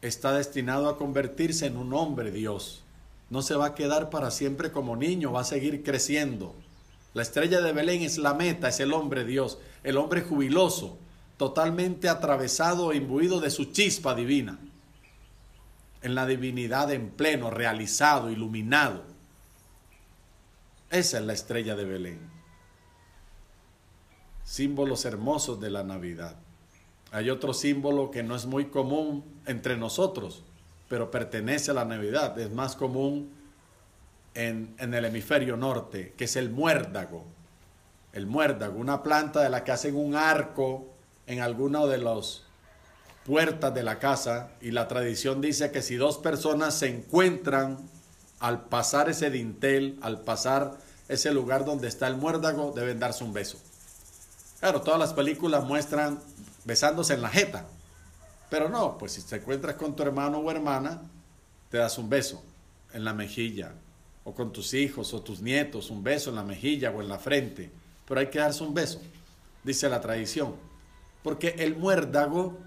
está 0.00 0.32
destinado 0.32 0.88
a 0.88 0.96
convertirse 0.96 1.66
en 1.66 1.76
un 1.76 1.92
hombre 1.92 2.30
Dios. 2.30 2.82
No 3.28 3.42
se 3.42 3.56
va 3.56 3.66
a 3.66 3.74
quedar 3.74 4.08
para 4.08 4.30
siempre 4.30 4.70
como 4.70 4.96
niño, 4.96 5.32
va 5.32 5.40
a 5.40 5.44
seguir 5.44 5.82
creciendo. 5.82 6.54
La 7.12 7.22
estrella 7.22 7.60
de 7.60 7.72
Belén 7.72 8.02
es 8.02 8.18
la 8.18 8.34
meta, 8.34 8.68
es 8.68 8.78
el 8.80 8.92
hombre 8.92 9.24
Dios, 9.24 9.58
el 9.82 9.96
hombre 9.96 10.22
jubiloso, 10.22 10.98
totalmente 11.36 12.08
atravesado 12.08 12.92
e 12.92 12.96
imbuido 12.96 13.40
de 13.40 13.50
su 13.50 13.66
chispa 13.66 14.14
divina, 14.14 14.58
en 16.02 16.14
la 16.14 16.26
divinidad 16.26 16.92
en 16.92 17.10
pleno, 17.10 17.50
realizado, 17.50 18.30
iluminado. 18.30 19.15
Esa 20.90 21.18
es 21.18 21.24
la 21.24 21.32
estrella 21.32 21.74
de 21.74 21.84
Belén. 21.84 22.20
Símbolos 24.44 25.04
hermosos 25.04 25.60
de 25.60 25.70
la 25.70 25.82
Navidad. 25.82 26.36
Hay 27.10 27.30
otro 27.30 27.52
símbolo 27.52 28.10
que 28.10 28.22
no 28.22 28.36
es 28.36 28.46
muy 28.46 28.66
común 28.66 29.24
entre 29.46 29.76
nosotros, 29.76 30.44
pero 30.88 31.10
pertenece 31.10 31.72
a 31.72 31.74
la 31.74 31.84
Navidad. 31.84 32.38
Es 32.38 32.52
más 32.52 32.76
común 32.76 33.32
en, 34.34 34.74
en 34.78 34.94
el 34.94 35.04
hemisferio 35.04 35.56
norte, 35.56 36.14
que 36.16 36.24
es 36.24 36.36
el 36.36 36.50
muérdago. 36.50 37.24
El 38.12 38.26
muérdago, 38.26 38.78
una 38.78 39.02
planta 39.02 39.40
de 39.40 39.50
la 39.50 39.64
que 39.64 39.72
hacen 39.72 39.96
un 39.96 40.14
arco 40.14 40.86
en 41.26 41.40
alguna 41.40 41.84
de 41.86 41.98
las 41.98 42.44
puertas 43.26 43.74
de 43.74 43.82
la 43.82 43.98
casa 43.98 44.52
y 44.60 44.70
la 44.70 44.86
tradición 44.86 45.40
dice 45.40 45.72
que 45.72 45.82
si 45.82 45.96
dos 45.96 46.18
personas 46.18 46.78
se 46.78 46.86
encuentran 46.86 47.78
al 48.40 48.64
pasar 48.64 49.08
ese 49.08 49.30
dintel, 49.30 49.98
al 50.02 50.20
pasar 50.20 50.78
ese 51.08 51.32
lugar 51.32 51.64
donde 51.64 51.88
está 51.88 52.06
el 52.06 52.16
muérdago, 52.16 52.72
deben 52.74 52.98
darse 52.98 53.24
un 53.24 53.32
beso. 53.32 53.58
Claro, 54.60 54.82
todas 54.82 54.98
las 54.98 55.12
películas 55.12 55.64
muestran 55.64 56.18
besándose 56.64 57.14
en 57.14 57.22
la 57.22 57.28
jeta, 57.28 57.66
pero 58.50 58.68
no, 58.68 58.98
pues 58.98 59.12
si 59.12 59.22
te 59.22 59.36
encuentras 59.36 59.76
con 59.76 59.94
tu 59.94 60.02
hermano 60.02 60.38
o 60.38 60.50
hermana, 60.50 61.00
te 61.70 61.78
das 61.78 61.98
un 61.98 62.08
beso 62.08 62.42
en 62.92 63.04
la 63.04 63.12
mejilla, 63.12 63.72
o 64.24 64.34
con 64.34 64.52
tus 64.52 64.74
hijos 64.74 65.14
o 65.14 65.22
tus 65.22 65.40
nietos, 65.40 65.90
un 65.90 66.02
beso 66.02 66.30
en 66.30 66.36
la 66.36 66.42
mejilla 66.42 66.90
o 66.90 67.00
en 67.00 67.08
la 67.08 67.18
frente, 67.18 67.70
pero 68.06 68.20
hay 68.20 68.26
que 68.28 68.38
darse 68.38 68.64
un 68.64 68.74
beso, 68.74 69.00
dice 69.62 69.88
la 69.88 70.00
tradición, 70.00 70.56
porque 71.22 71.54
el 71.58 71.76
muérdago, 71.76 72.58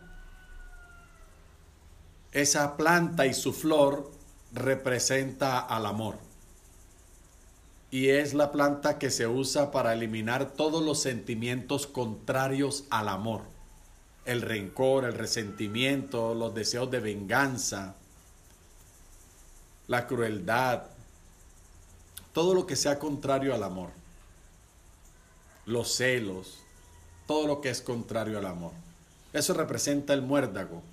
esa 2.32 2.78
planta 2.78 3.26
y 3.26 3.34
su 3.34 3.52
flor, 3.52 4.12
representa 4.53 5.60
al 5.60 5.86
amor. 5.86 6.18
Y 7.91 8.10
es 8.10 8.34
la 8.34 8.51
planta 8.51 9.00
que 9.00 9.10
se 9.10 9.27
usa 9.27 9.72
para 9.72 9.94
eliminar 9.94 10.51
todos 10.51 10.84
los 10.84 11.01
sentimientos 11.01 11.88
contrarios 11.88 12.86
al 12.89 13.10
amor. 13.10 13.41
el 14.25 14.41
rencor, 14.44 15.06
el 15.06 15.13
resentimiento, 15.13 16.36
los 16.36 16.53
deseos 16.53 16.91
de 16.91 17.00
venganza, 17.00 17.96
la 19.88 20.06
crueldad, 20.06 20.84
todo 22.32 22.53
lo 22.53 22.68
que 22.68 22.75
sea 22.75 23.00
contrario 23.00 23.56
al 23.56 23.63
amor, 23.63 23.89
los 25.65 25.96
celos, 25.96 26.60
todo 27.25 27.48
lo 27.48 27.60
que 27.60 27.72
es 27.72 27.82
contrario 27.82 28.38
al 28.38 28.46
amor. 28.46 28.74
Eso 29.34 29.56
representa 29.56 30.13
el 30.13 30.22
muérdago. 30.22 30.84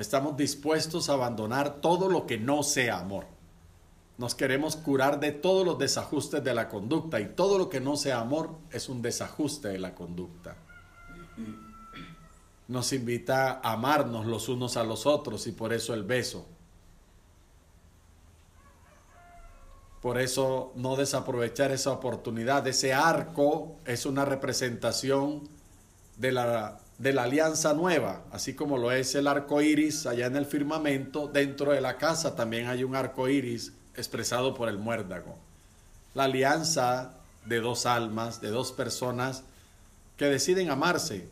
Estamos 0.00 0.34
dispuestos 0.34 1.10
a 1.10 1.12
abandonar 1.12 1.82
todo 1.82 2.08
lo 2.08 2.26
que 2.26 2.38
no 2.38 2.62
sea 2.62 3.00
amor. 3.00 3.26
Nos 4.16 4.34
queremos 4.34 4.76
curar 4.76 5.20
de 5.20 5.30
todos 5.30 5.66
los 5.66 5.78
desajustes 5.78 6.42
de 6.42 6.54
la 6.54 6.70
conducta 6.70 7.20
y 7.20 7.26
todo 7.26 7.58
lo 7.58 7.68
que 7.68 7.80
no 7.80 7.98
sea 7.98 8.18
amor 8.18 8.50
es 8.70 8.88
un 8.88 9.02
desajuste 9.02 9.68
de 9.68 9.78
la 9.78 9.94
conducta. 9.94 10.56
Nos 12.66 12.94
invita 12.94 13.60
a 13.62 13.72
amarnos 13.72 14.24
los 14.24 14.48
unos 14.48 14.78
a 14.78 14.84
los 14.84 15.04
otros 15.04 15.46
y 15.46 15.52
por 15.52 15.70
eso 15.70 15.92
el 15.92 16.04
beso. 16.04 16.46
Por 20.00 20.18
eso 20.18 20.72
no 20.76 20.96
desaprovechar 20.96 21.72
esa 21.72 21.92
oportunidad. 21.92 22.66
Ese 22.66 22.94
arco 22.94 23.76
es 23.84 24.06
una 24.06 24.24
representación 24.24 25.46
de 26.16 26.32
la, 26.32 26.78
de 27.00 27.14
la 27.14 27.22
alianza 27.22 27.72
nueva, 27.72 28.24
así 28.30 28.52
como 28.52 28.76
lo 28.76 28.92
es 28.92 29.14
el 29.14 29.26
arco 29.26 29.62
iris 29.62 30.04
allá 30.04 30.26
en 30.26 30.36
el 30.36 30.44
firmamento. 30.44 31.28
Dentro 31.28 31.72
de 31.72 31.80
la 31.80 31.96
casa 31.96 32.36
también 32.36 32.68
hay 32.68 32.84
un 32.84 32.94
arco 32.94 33.26
iris 33.26 33.72
expresado 33.96 34.54
por 34.54 34.68
el 34.68 34.76
muérdago. 34.76 35.38
La 36.12 36.24
alianza 36.24 37.14
de 37.46 37.60
dos 37.60 37.86
almas, 37.86 38.42
de 38.42 38.50
dos 38.50 38.72
personas 38.72 39.44
que 40.18 40.26
deciden 40.26 40.68
amarse 40.68 41.26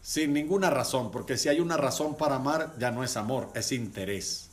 sin 0.00 0.32
ninguna 0.32 0.70
razón, 0.70 1.10
porque 1.10 1.36
si 1.36 1.48
hay 1.48 1.58
una 1.58 1.76
razón 1.76 2.16
para 2.16 2.36
amar, 2.36 2.76
ya 2.78 2.92
no 2.92 3.02
es 3.02 3.16
amor, 3.16 3.48
es 3.56 3.72
interés. 3.72 4.48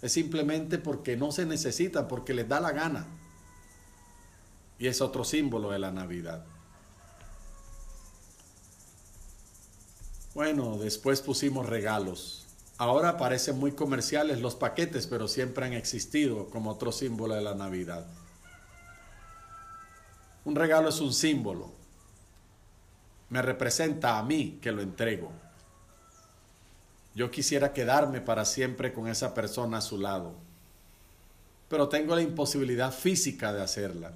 Es 0.00 0.12
simplemente 0.12 0.78
porque 0.78 1.14
no 1.18 1.30
se 1.30 1.44
necesita, 1.44 2.08
porque 2.08 2.32
les 2.32 2.48
da 2.48 2.58
la 2.58 2.72
gana. 2.72 3.06
Y 4.78 4.86
es 4.86 5.02
otro 5.02 5.24
símbolo 5.24 5.70
de 5.70 5.78
la 5.78 5.92
Navidad. 5.92 6.42
Bueno, 10.34 10.78
después 10.78 11.20
pusimos 11.20 11.68
regalos. 11.68 12.46
Ahora 12.78 13.18
parecen 13.18 13.58
muy 13.58 13.72
comerciales 13.72 14.40
los 14.40 14.54
paquetes, 14.54 15.06
pero 15.06 15.28
siempre 15.28 15.66
han 15.66 15.74
existido 15.74 16.46
como 16.48 16.70
otro 16.70 16.90
símbolo 16.90 17.34
de 17.34 17.42
la 17.42 17.54
Navidad. 17.54 18.06
Un 20.44 20.56
regalo 20.56 20.88
es 20.88 21.00
un 21.00 21.12
símbolo. 21.12 21.70
Me 23.28 23.42
representa 23.42 24.18
a 24.18 24.22
mí 24.22 24.58
que 24.62 24.72
lo 24.72 24.80
entrego. 24.80 25.30
Yo 27.14 27.30
quisiera 27.30 27.74
quedarme 27.74 28.22
para 28.22 28.46
siempre 28.46 28.92
con 28.94 29.08
esa 29.08 29.34
persona 29.34 29.78
a 29.78 29.82
su 29.82 29.98
lado, 29.98 30.34
pero 31.68 31.88
tengo 31.88 32.14
la 32.16 32.22
imposibilidad 32.22 32.90
física 32.90 33.52
de 33.52 33.62
hacerla. 33.62 34.12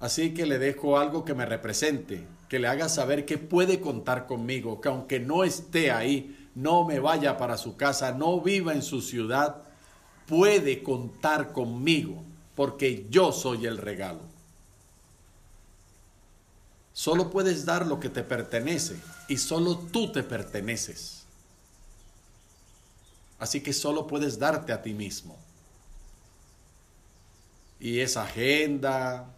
Así 0.00 0.32
que 0.32 0.46
le 0.46 0.58
dejo 0.58 0.98
algo 0.98 1.24
que 1.24 1.34
me 1.34 1.44
represente, 1.44 2.26
que 2.48 2.58
le 2.58 2.68
haga 2.68 2.88
saber 2.88 3.26
que 3.26 3.36
puede 3.36 3.80
contar 3.80 4.26
conmigo, 4.26 4.80
que 4.80 4.88
aunque 4.88 5.18
no 5.18 5.42
esté 5.42 5.90
ahí, 5.90 6.48
no 6.54 6.84
me 6.84 7.00
vaya 7.00 7.36
para 7.36 7.56
su 7.56 7.76
casa, 7.76 8.12
no 8.12 8.40
viva 8.40 8.72
en 8.72 8.82
su 8.82 9.00
ciudad, 9.00 9.62
puede 10.26 10.82
contar 10.82 11.52
conmigo, 11.52 12.22
porque 12.54 13.06
yo 13.10 13.32
soy 13.32 13.66
el 13.66 13.78
regalo. 13.78 14.20
Solo 16.92 17.30
puedes 17.30 17.64
dar 17.64 17.86
lo 17.86 18.00
que 18.00 18.08
te 18.08 18.24
pertenece 18.24 18.96
y 19.28 19.36
solo 19.36 19.78
tú 19.78 20.10
te 20.10 20.22
perteneces. 20.22 21.22
Así 23.38 23.60
que 23.60 23.72
solo 23.72 24.06
puedes 24.06 24.38
darte 24.38 24.72
a 24.72 24.82
ti 24.82 24.94
mismo. 24.94 25.36
Y 27.78 28.00
esa 28.00 28.24
agenda, 28.24 29.32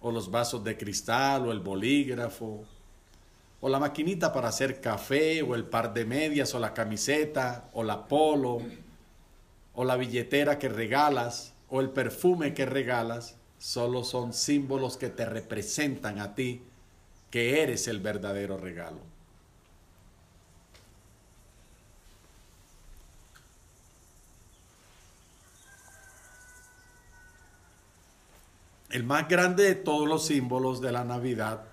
o 0.00 0.10
los 0.10 0.30
vasos 0.30 0.62
de 0.64 0.76
cristal, 0.76 1.46
o 1.46 1.52
el 1.52 1.60
bolígrafo, 1.60 2.64
o 3.60 3.68
la 3.68 3.78
maquinita 3.78 4.32
para 4.32 4.48
hacer 4.48 4.80
café, 4.80 5.42
o 5.42 5.54
el 5.54 5.64
par 5.64 5.92
de 5.92 6.04
medias, 6.04 6.54
o 6.54 6.58
la 6.58 6.74
camiseta, 6.74 7.68
o 7.72 7.82
la 7.82 8.06
polo, 8.06 8.62
o 9.74 9.84
la 9.84 9.96
billetera 9.96 10.58
que 10.58 10.68
regalas, 10.68 11.54
o 11.68 11.80
el 11.80 11.90
perfume 11.90 12.54
que 12.54 12.66
regalas, 12.66 13.36
solo 13.58 14.04
son 14.04 14.32
símbolos 14.32 14.96
que 14.96 15.08
te 15.08 15.24
representan 15.24 16.20
a 16.20 16.34
ti, 16.34 16.62
que 17.30 17.62
eres 17.62 17.88
el 17.88 18.00
verdadero 18.00 18.56
regalo. 18.56 19.17
El 28.90 29.04
más 29.04 29.28
grande 29.28 29.64
de 29.64 29.74
todos 29.74 30.08
los 30.08 30.26
símbolos 30.26 30.80
de 30.80 30.92
la 30.92 31.04
Navidad 31.04 31.64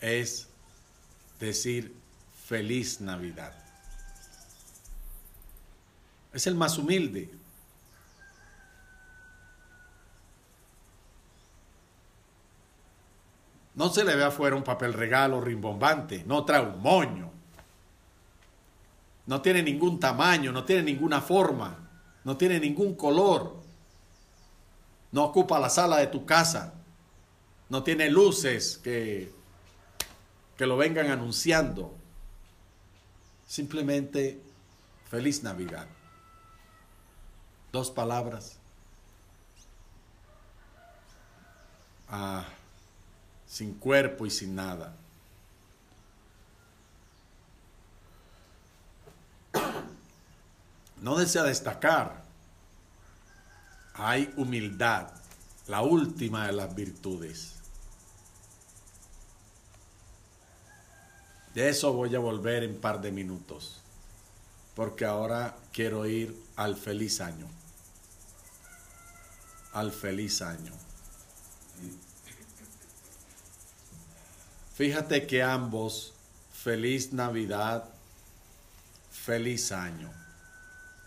es 0.00 0.48
decir 1.38 1.94
feliz 2.44 3.00
Navidad. 3.00 3.54
Es 6.32 6.46
el 6.46 6.56
más 6.56 6.76
humilde. 6.76 7.30
No 13.74 13.88
se 13.90 14.04
le 14.04 14.14
ve 14.16 14.24
afuera 14.24 14.56
un 14.56 14.64
papel 14.64 14.92
regalo 14.92 15.40
rimbombante, 15.40 16.24
no 16.26 16.44
trae 16.44 16.60
un 16.60 16.82
moño. 16.82 17.30
No 19.26 19.40
tiene 19.40 19.62
ningún 19.62 20.00
tamaño, 20.00 20.50
no 20.52 20.64
tiene 20.64 20.82
ninguna 20.82 21.20
forma, 21.20 21.78
no 22.24 22.36
tiene 22.36 22.58
ningún 22.58 22.96
color 22.96 23.61
no 25.12 25.24
ocupa 25.24 25.60
la 25.60 25.68
sala 25.68 25.98
de 25.98 26.06
tu 26.06 26.24
casa, 26.24 26.72
no 27.68 27.82
tiene 27.82 28.10
luces 28.10 28.78
que, 28.82 29.32
que 30.56 30.66
lo 30.66 30.76
vengan 30.76 31.10
anunciando. 31.10 31.94
Simplemente 33.46 34.40
feliz 35.10 35.42
Navidad. 35.42 35.86
Dos 37.70 37.90
palabras. 37.90 38.56
Ah, 42.08 42.44
sin 43.46 43.74
cuerpo 43.74 44.26
y 44.26 44.30
sin 44.30 44.54
nada. 44.54 44.94
No 51.02 51.16
desea 51.18 51.42
destacar 51.42 52.21
hay 53.94 54.32
humildad, 54.36 55.08
la 55.66 55.82
última 55.82 56.46
de 56.46 56.52
las 56.52 56.74
virtudes. 56.74 57.54
De 61.54 61.68
eso 61.68 61.92
voy 61.92 62.14
a 62.14 62.18
volver 62.18 62.62
en 62.62 62.80
par 62.80 63.00
de 63.00 63.12
minutos, 63.12 63.82
porque 64.74 65.04
ahora 65.04 65.56
quiero 65.72 66.06
ir 66.06 66.34
al 66.56 66.76
feliz 66.76 67.20
año. 67.20 67.46
Al 69.72 69.92
feliz 69.92 70.40
año. 70.40 70.72
Fíjate 74.74 75.26
que 75.26 75.42
ambos, 75.42 76.14
feliz 76.52 77.12
Navidad, 77.12 77.84
feliz 79.10 79.70
año, 79.72 80.10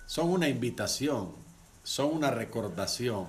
son 0.05 0.29
una 0.29 0.47
invitación 0.47 1.44
son 1.85 2.15
una 2.15 2.31
recordación. 2.31 3.27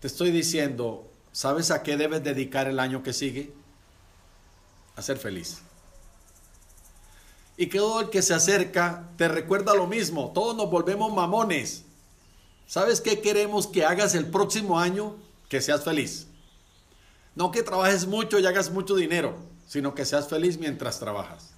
Te 0.00 0.06
estoy 0.06 0.30
diciendo, 0.30 1.06
¿sabes 1.30 1.70
a 1.70 1.82
qué 1.82 1.98
debes 1.98 2.24
dedicar 2.24 2.66
el 2.68 2.80
año 2.80 3.02
que 3.02 3.12
sigue? 3.12 3.52
A 4.96 5.02
ser 5.02 5.18
feliz. 5.18 5.58
Y 7.58 7.66
que 7.66 7.78
todo 7.78 8.00
el 8.00 8.08
que 8.08 8.22
se 8.22 8.32
acerca 8.32 9.10
te 9.18 9.28
recuerda 9.28 9.74
lo 9.74 9.86
mismo. 9.86 10.32
Todos 10.34 10.56
nos 10.56 10.70
volvemos 10.70 11.12
mamones. 11.12 11.84
¿Sabes 12.66 13.02
qué 13.02 13.20
queremos 13.20 13.66
que 13.66 13.84
hagas 13.84 14.14
el 14.14 14.30
próximo 14.30 14.80
año? 14.80 15.16
Que 15.50 15.60
seas 15.60 15.84
feliz. 15.84 16.28
No 17.34 17.50
que 17.50 17.62
trabajes 17.62 18.06
mucho 18.06 18.38
y 18.38 18.46
hagas 18.46 18.70
mucho 18.70 18.96
dinero, 18.96 19.36
sino 19.68 19.94
que 19.94 20.06
seas 20.06 20.28
feliz 20.28 20.56
mientras 20.56 20.98
trabajas. 20.98 21.50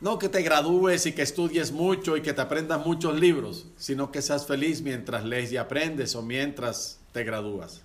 No 0.00 0.18
que 0.18 0.30
te 0.30 0.42
gradúes 0.42 1.04
y 1.04 1.12
que 1.12 1.22
estudies 1.22 1.72
mucho 1.72 2.16
y 2.16 2.22
que 2.22 2.32
te 2.32 2.40
aprendas 2.40 2.84
muchos 2.84 3.20
libros, 3.20 3.66
sino 3.76 4.10
que 4.10 4.22
seas 4.22 4.46
feliz 4.46 4.80
mientras 4.80 5.24
lees 5.24 5.52
y 5.52 5.58
aprendes 5.58 6.14
o 6.14 6.22
mientras 6.22 6.98
te 7.12 7.22
gradúas. 7.22 7.82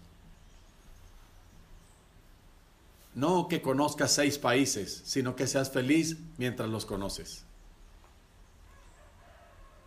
No 3.16 3.48
que 3.48 3.62
conozcas 3.62 4.12
seis 4.14 4.38
países, 4.38 5.02
sino 5.06 5.36
que 5.36 5.48
seas 5.48 5.72
feliz 5.72 6.18
mientras 6.38 6.70
los 6.70 6.86
conoces. 6.86 7.44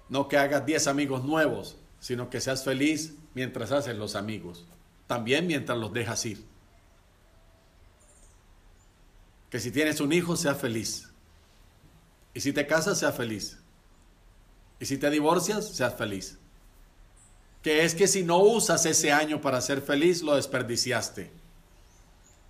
No 0.08 0.28
que 0.28 0.38
hagas 0.38 0.64
diez 0.66 0.86
amigos 0.86 1.24
nuevos, 1.24 1.76
sino 2.00 2.30
que 2.30 2.40
seas 2.40 2.64
feliz 2.64 3.14
mientras 3.34 3.72
haces 3.72 3.96
los 3.96 4.16
amigos. 4.16 4.66
También 5.06 5.46
mientras 5.46 5.78
los 5.78 5.92
dejas 5.92 6.24
ir. 6.26 6.44
Que 9.50 9.60
si 9.60 9.70
tienes 9.70 10.00
un 10.00 10.12
hijo, 10.12 10.36
sea 10.36 10.54
feliz. 10.54 11.07
Y 12.38 12.40
si 12.40 12.52
te 12.52 12.68
casas, 12.68 13.00
sea 13.00 13.10
feliz. 13.10 13.58
Y 14.78 14.86
si 14.86 14.96
te 14.96 15.10
divorcias, 15.10 15.74
seas 15.74 15.96
feliz. 15.96 16.38
Que 17.64 17.84
es 17.84 17.96
que 17.96 18.06
si 18.06 18.22
no 18.22 18.38
usas 18.38 18.86
ese 18.86 19.10
año 19.10 19.40
para 19.40 19.60
ser 19.60 19.82
feliz, 19.82 20.22
lo 20.22 20.36
desperdiciaste. 20.36 21.32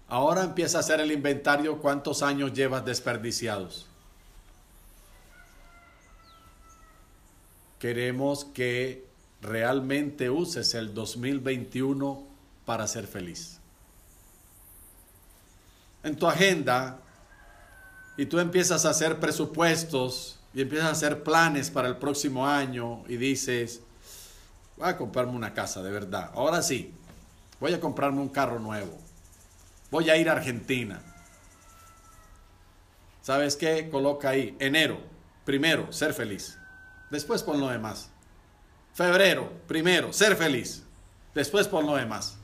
Ahora 0.07 0.45
empieza 0.45 0.77
a 0.77 0.81
hacer 0.81 1.01
el 1.01 1.11
inventario 1.11 1.79
cuántos 1.79 2.23
años 2.23 2.53
llevas 2.53 2.85
desperdiciados. 2.85 3.87
Queremos 7.79 8.45
que 8.45 9.07
realmente 9.41 10.29
uses 10.29 10.75
el 10.75 10.93
2021 10.93 12.27
para 12.67 12.87
ser 12.87 13.07
feliz. 13.07 13.59
En 16.03 16.15
tu 16.15 16.27
agenda, 16.27 17.01
y 18.19 18.27
tú 18.27 18.41
empiezas 18.41 18.85
a 18.85 18.91
hacer 18.91 19.21
presupuestos 19.21 20.41
y 20.53 20.61
empiezas 20.61 20.89
a 20.89 20.91
hacer 20.91 21.23
planes 21.23 21.71
para 21.71 21.87
el 21.87 21.99
próximo 21.99 22.49
año 22.49 23.05
y 23.07 23.17
dices, 23.17 23.81
voy 24.77 24.89
a 24.89 24.97
comprarme 24.97 25.35
una 25.35 25.55
casa 25.55 25.85
de 25.85 25.93
verdad. 25.93 26.33
Ahora 26.35 26.61
sí, 26.61 26.93
voy 27.61 27.73
a 27.73 27.81
comprarme 27.81 28.21
un 28.21 28.29
carro 28.29 28.59
nuevo. 28.59 28.99
Voy 29.93 30.11
a 30.11 30.17
ir 30.17 30.29
a 30.29 30.33
Argentina. 30.33 31.01
¿Sabes 33.23 33.55
qué? 33.55 33.89
Coloca 33.89 34.31
ahí, 34.31 34.57
enero, 34.59 34.99
primero, 35.45 35.93
ser 35.93 36.13
feliz. 36.13 36.59
Después 37.11 37.45
pon 37.45 37.61
lo 37.61 37.69
demás. 37.69 38.11
Febrero, 38.95 39.53
primero, 39.69 40.13
ser 40.13 40.35
feliz. 40.35 40.83
Después 41.37 41.69
pon 41.69 41.87
lo 41.87 41.95
demás. 41.95 42.37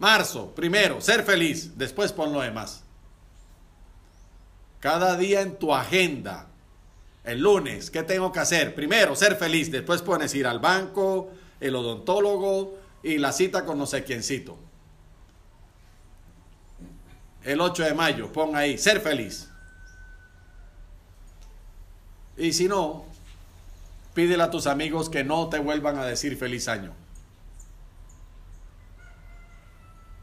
Marzo, 0.00 0.52
primero, 0.52 1.00
ser 1.00 1.22
feliz. 1.22 1.78
Después 1.78 2.12
pon 2.12 2.32
lo 2.32 2.40
demás. 2.40 2.82
Cada 4.80 5.16
día 5.16 5.40
en 5.40 5.56
tu 5.56 5.74
agenda. 5.74 6.46
El 7.24 7.40
lunes, 7.40 7.90
¿qué 7.90 8.02
tengo 8.04 8.30
que 8.30 8.38
hacer? 8.38 8.74
Primero, 8.74 9.16
ser 9.16 9.36
feliz. 9.36 9.70
Después 9.70 10.02
pones 10.02 10.34
ir 10.34 10.46
al 10.46 10.60
banco, 10.60 11.30
el 11.60 11.74
odontólogo 11.74 12.78
y 13.02 13.18
la 13.18 13.32
cita 13.32 13.64
con 13.64 13.78
no 13.78 13.86
sé 13.86 14.04
quiéncito. 14.04 14.56
El 17.42 17.60
8 17.60 17.84
de 17.84 17.94
mayo, 17.94 18.32
pon 18.32 18.56
ahí, 18.56 18.76
ser 18.76 19.00
feliz. 19.00 19.48
Y 22.36 22.52
si 22.52 22.68
no, 22.68 23.04
pídele 24.14 24.42
a 24.42 24.50
tus 24.50 24.66
amigos 24.66 25.08
que 25.08 25.24
no 25.24 25.48
te 25.48 25.58
vuelvan 25.58 25.98
a 25.98 26.04
decir 26.04 26.36
feliz 26.36 26.68
año. 26.68 26.92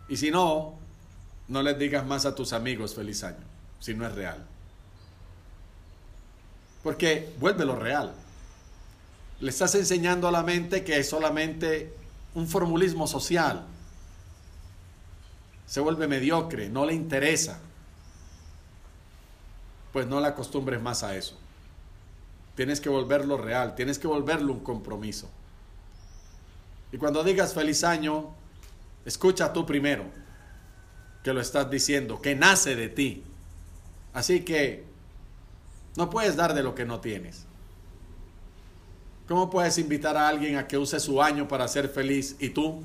Y 0.10 0.18
si 0.18 0.32
no, 0.32 0.78
no 1.48 1.64
les 1.64 1.80
digas 1.80 2.06
más 2.06 2.26
a 2.26 2.36
tus 2.36 2.54
amigos 2.54 2.94
feliz 2.94 3.24
año, 3.24 3.46
si 3.84 3.94
no 3.94 4.08
es 4.08 4.16
real. 4.16 4.38
Porque 6.84 7.34
vuelve 7.38 7.66
lo 7.66 7.76
real. 7.76 8.14
Le 9.42 9.50
estás 9.50 9.76
enseñando 9.76 10.26
a 10.26 10.32
la 10.32 10.42
mente 10.42 10.86
que 10.86 11.00
es 11.00 11.10
solamente 11.10 11.94
un 12.34 12.48
formulismo 12.48 13.08
social. 13.08 13.66
Se 15.66 15.82
vuelve 15.82 16.08
mediocre, 16.08 16.70
no 16.70 16.86
le 16.86 16.94
interesa. 16.94 17.60
Pues 19.92 20.08
no 20.08 20.22
la 20.22 20.30
acostumbres 20.30 20.82
más 20.82 21.04
a 21.04 21.18
eso. 21.18 21.38
Tienes 22.56 22.80
que 22.80 22.88
volverlo 22.88 23.36
real, 23.36 23.76
tienes 23.76 24.00
que 24.00 24.08
volverlo 24.08 24.54
un 24.54 24.62
compromiso. 24.62 25.30
Y 26.94 26.98
cuando 26.98 27.22
digas 27.22 27.54
feliz 27.54 27.84
año, 27.84 28.34
escucha 29.04 29.52
tú 29.52 29.66
primero 29.66 30.06
que 31.22 31.34
lo 31.34 31.42
estás 31.42 31.70
diciendo, 31.70 32.22
que 32.22 32.34
nace 32.34 32.78
de 32.78 32.88
ti. 32.88 33.26
Así 34.14 34.42
que 34.42 34.86
no 35.96 36.10
puedes 36.10 36.36
dar 36.36 36.54
de 36.54 36.64
lo 36.64 36.76
que 36.76 36.86
no 36.86 37.00
tienes. 37.00 37.46
¿Cómo 39.28 39.50
puedes 39.50 39.78
invitar 39.78 40.18
a 40.18 40.28
alguien 40.28 40.58
a 40.58 40.68
que 40.68 40.78
use 40.78 41.00
su 41.00 41.22
año 41.22 41.48
para 41.48 41.68
ser 41.68 41.90
feliz 41.90 42.36
y 42.40 42.50
tú? 42.50 42.84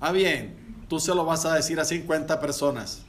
Ah, 0.00 0.12
bien, 0.12 0.84
tú 0.88 0.98
se 0.98 1.14
lo 1.14 1.24
vas 1.24 1.44
a 1.44 1.54
decir 1.54 1.78
a 1.78 1.84
50 1.84 2.40
personas, 2.40 3.02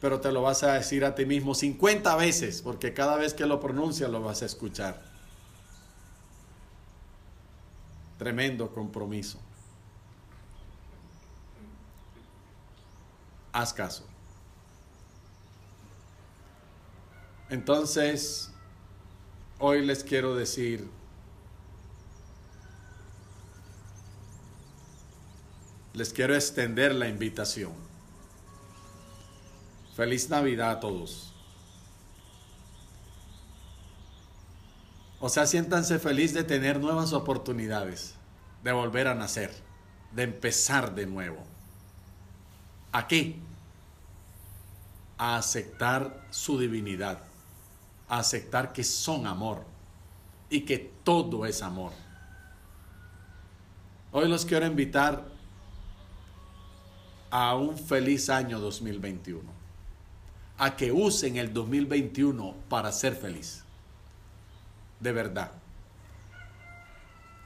pero 0.00 0.20
te 0.20 0.30
lo 0.32 0.42
vas 0.42 0.62
a 0.62 0.74
decir 0.74 1.04
a 1.04 1.14
ti 1.14 1.24
mismo 1.24 1.54
50 1.54 2.14
veces, 2.16 2.60
porque 2.62 2.92
cada 2.92 3.16
vez 3.16 3.34
que 3.34 3.46
lo 3.46 3.60
pronuncias 3.60 4.10
lo 4.10 4.20
vas 4.20 4.42
a 4.42 4.46
escuchar. 4.46 5.02
Tremendo 8.18 8.70
compromiso. 8.72 9.40
Haz 13.52 13.72
caso. 13.72 14.13
Entonces, 17.54 18.50
hoy 19.60 19.86
les 19.86 20.02
quiero 20.02 20.34
decir, 20.34 20.90
les 25.92 26.12
quiero 26.12 26.34
extender 26.34 26.92
la 26.96 27.06
invitación. 27.06 27.72
Feliz 29.94 30.28
Navidad 30.30 30.72
a 30.72 30.80
todos. 30.80 31.32
O 35.20 35.28
sea, 35.28 35.46
siéntanse 35.46 36.00
feliz 36.00 36.34
de 36.34 36.42
tener 36.42 36.80
nuevas 36.80 37.12
oportunidades, 37.12 38.16
de 38.64 38.72
volver 38.72 39.06
a 39.06 39.14
nacer, 39.14 39.54
de 40.10 40.24
empezar 40.24 40.96
de 40.96 41.06
nuevo. 41.06 41.38
Aquí, 42.90 43.40
a 45.18 45.36
aceptar 45.36 46.26
su 46.30 46.58
divinidad 46.58 47.22
aceptar 48.18 48.72
que 48.72 48.84
son 48.84 49.26
amor 49.26 49.64
y 50.48 50.60
que 50.60 50.78
todo 51.02 51.46
es 51.46 51.62
amor. 51.62 51.92
Hoy 54.12 54.28
los 54.28 54.44
quiero 54.44 54.66
invitar 54.66 55.24
a 57.30 57.56
un 57.56 57.76
feliz 57.76 58.30
año 58.30 58.60
2021, 58.60 59.42
a 60.58 60.76
que 60.76 60.92
usen 60.92 61.36
el 61.36 61.52
2021 61.52 62.54
para 62.68 62.92
ser 62.92 63.16
feliz, 63.16 63.64
de 65.00 65.12
verdad. 65.12 65.50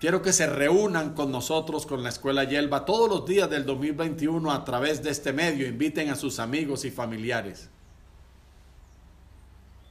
Quiero 0.00 0.22
que 0.22 0.32
se 0.32 0.46
reúnan 0.46 1.14
con 1.14 1.32
nosotros, 1.32 1.86
con 1.86 2.02
la 2.02 2.10
Escuela 2.10 2.44
Yelva, 2.44 2.84
todos 2.84 3.08
los 3.08 3.26
días 3.26 3.50
del 3.50 3.64
2021 3.64 4.52
a 4.52 4.64
través 4.64 5.02
de 5.02 5.10
este 5.10 5.32
medio. 5.32 5.66
Inviten 5.66 6.10
a 6.10 6.14
sus 6.14 6.38
amigos 6.38 6.84
y 6.84 6.90
familiares 6.90 7.68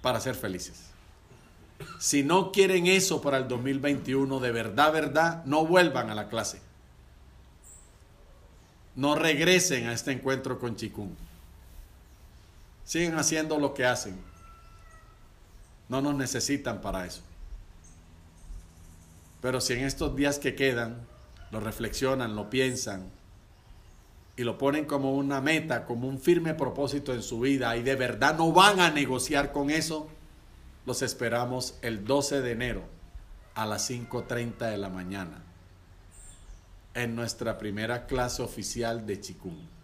para 0.07 0.21
ser 0.21 0.35
felices. 0.35 0.85
Si 1.99 2.23
no 2.23 2.53
quieren 2.53 2.87
eso 2.87 3.21
para 3.21 3.39
el 3.39 3.49
2021, 3.49 4.39
de 4.39 4.51
verdad, 4.53 4.93
verdad, 4.93 5.43
no 5.43 5.65
vuelvan 5.65 6.09
a 6.09 6.15
la 6.15 6.29
clase. 6.29 6.61
No 8.95 9.15
regresen 9.15 9.87
a 9.87 9.91
este 9.91 10.13
encuentro 10.13 10.59
con 10.59 10.77
Chikung. 10.77 11.09
Siguen 12.85 13.19
haciendo 13.19 13.59
lo 13.59 13.73
que 13.73 13.85
hacen. 13.85 14.17
No 15.89 16.01
nos 16.01 16.15
necesitan 16.15 16.79
para 16.79 17.05
eso. 17.05 17.19
Pero 19.41 19.59
si 19.59 19.73
en 19.73 19.83
estos 19.83 20.15
días 20.15 20.39
que 20.39 20.55
quedan 20.55 21.05
lo 21.51 21.59
reflexionan, 21.59 22.33
lo 22.33 22.49
piensan 22.49 23.11
y 24.37 24.43
lo 24.43 24.57
ponen 24.59 24.85
como 24.85 25.15
una 25.15 25.41
meta, 25.41 25.83
como 25.85 26.07
un 26.07 26.19
firme 26.19 26.53
propósito 26.53 27.11
en 27.11 27.23
su 27.23 27.39
vida 27.39 27.75
y 27.75 27.81
de 27.81 27.95
verdad 27.95 28.37
no 28.37 28.53
van 28.53 28.79
a 28.79 28.91
negociar 28.91 29.51
con 29.51 29.71
eso, 29.71 30.07
los 30.85 31.01
esperamos 31.01 31.77
el 31.81 32.05
12 32.05 32.41
de 32.41 32.51
enero 32.51 32.83
a 33.55 33.65
las 33.65 33.89
5.30 33.89 34.69
de 34.69 34.77
la 34.77 34.89
mañana 34.89 35.43
en 36.93 37.15
nuestra 37.15 37.57
primera 37.57 38.05
clase 38.05 38.43
oficial 38.43 39.05
de 39.05 39.19
Chikung. 39.19 39.76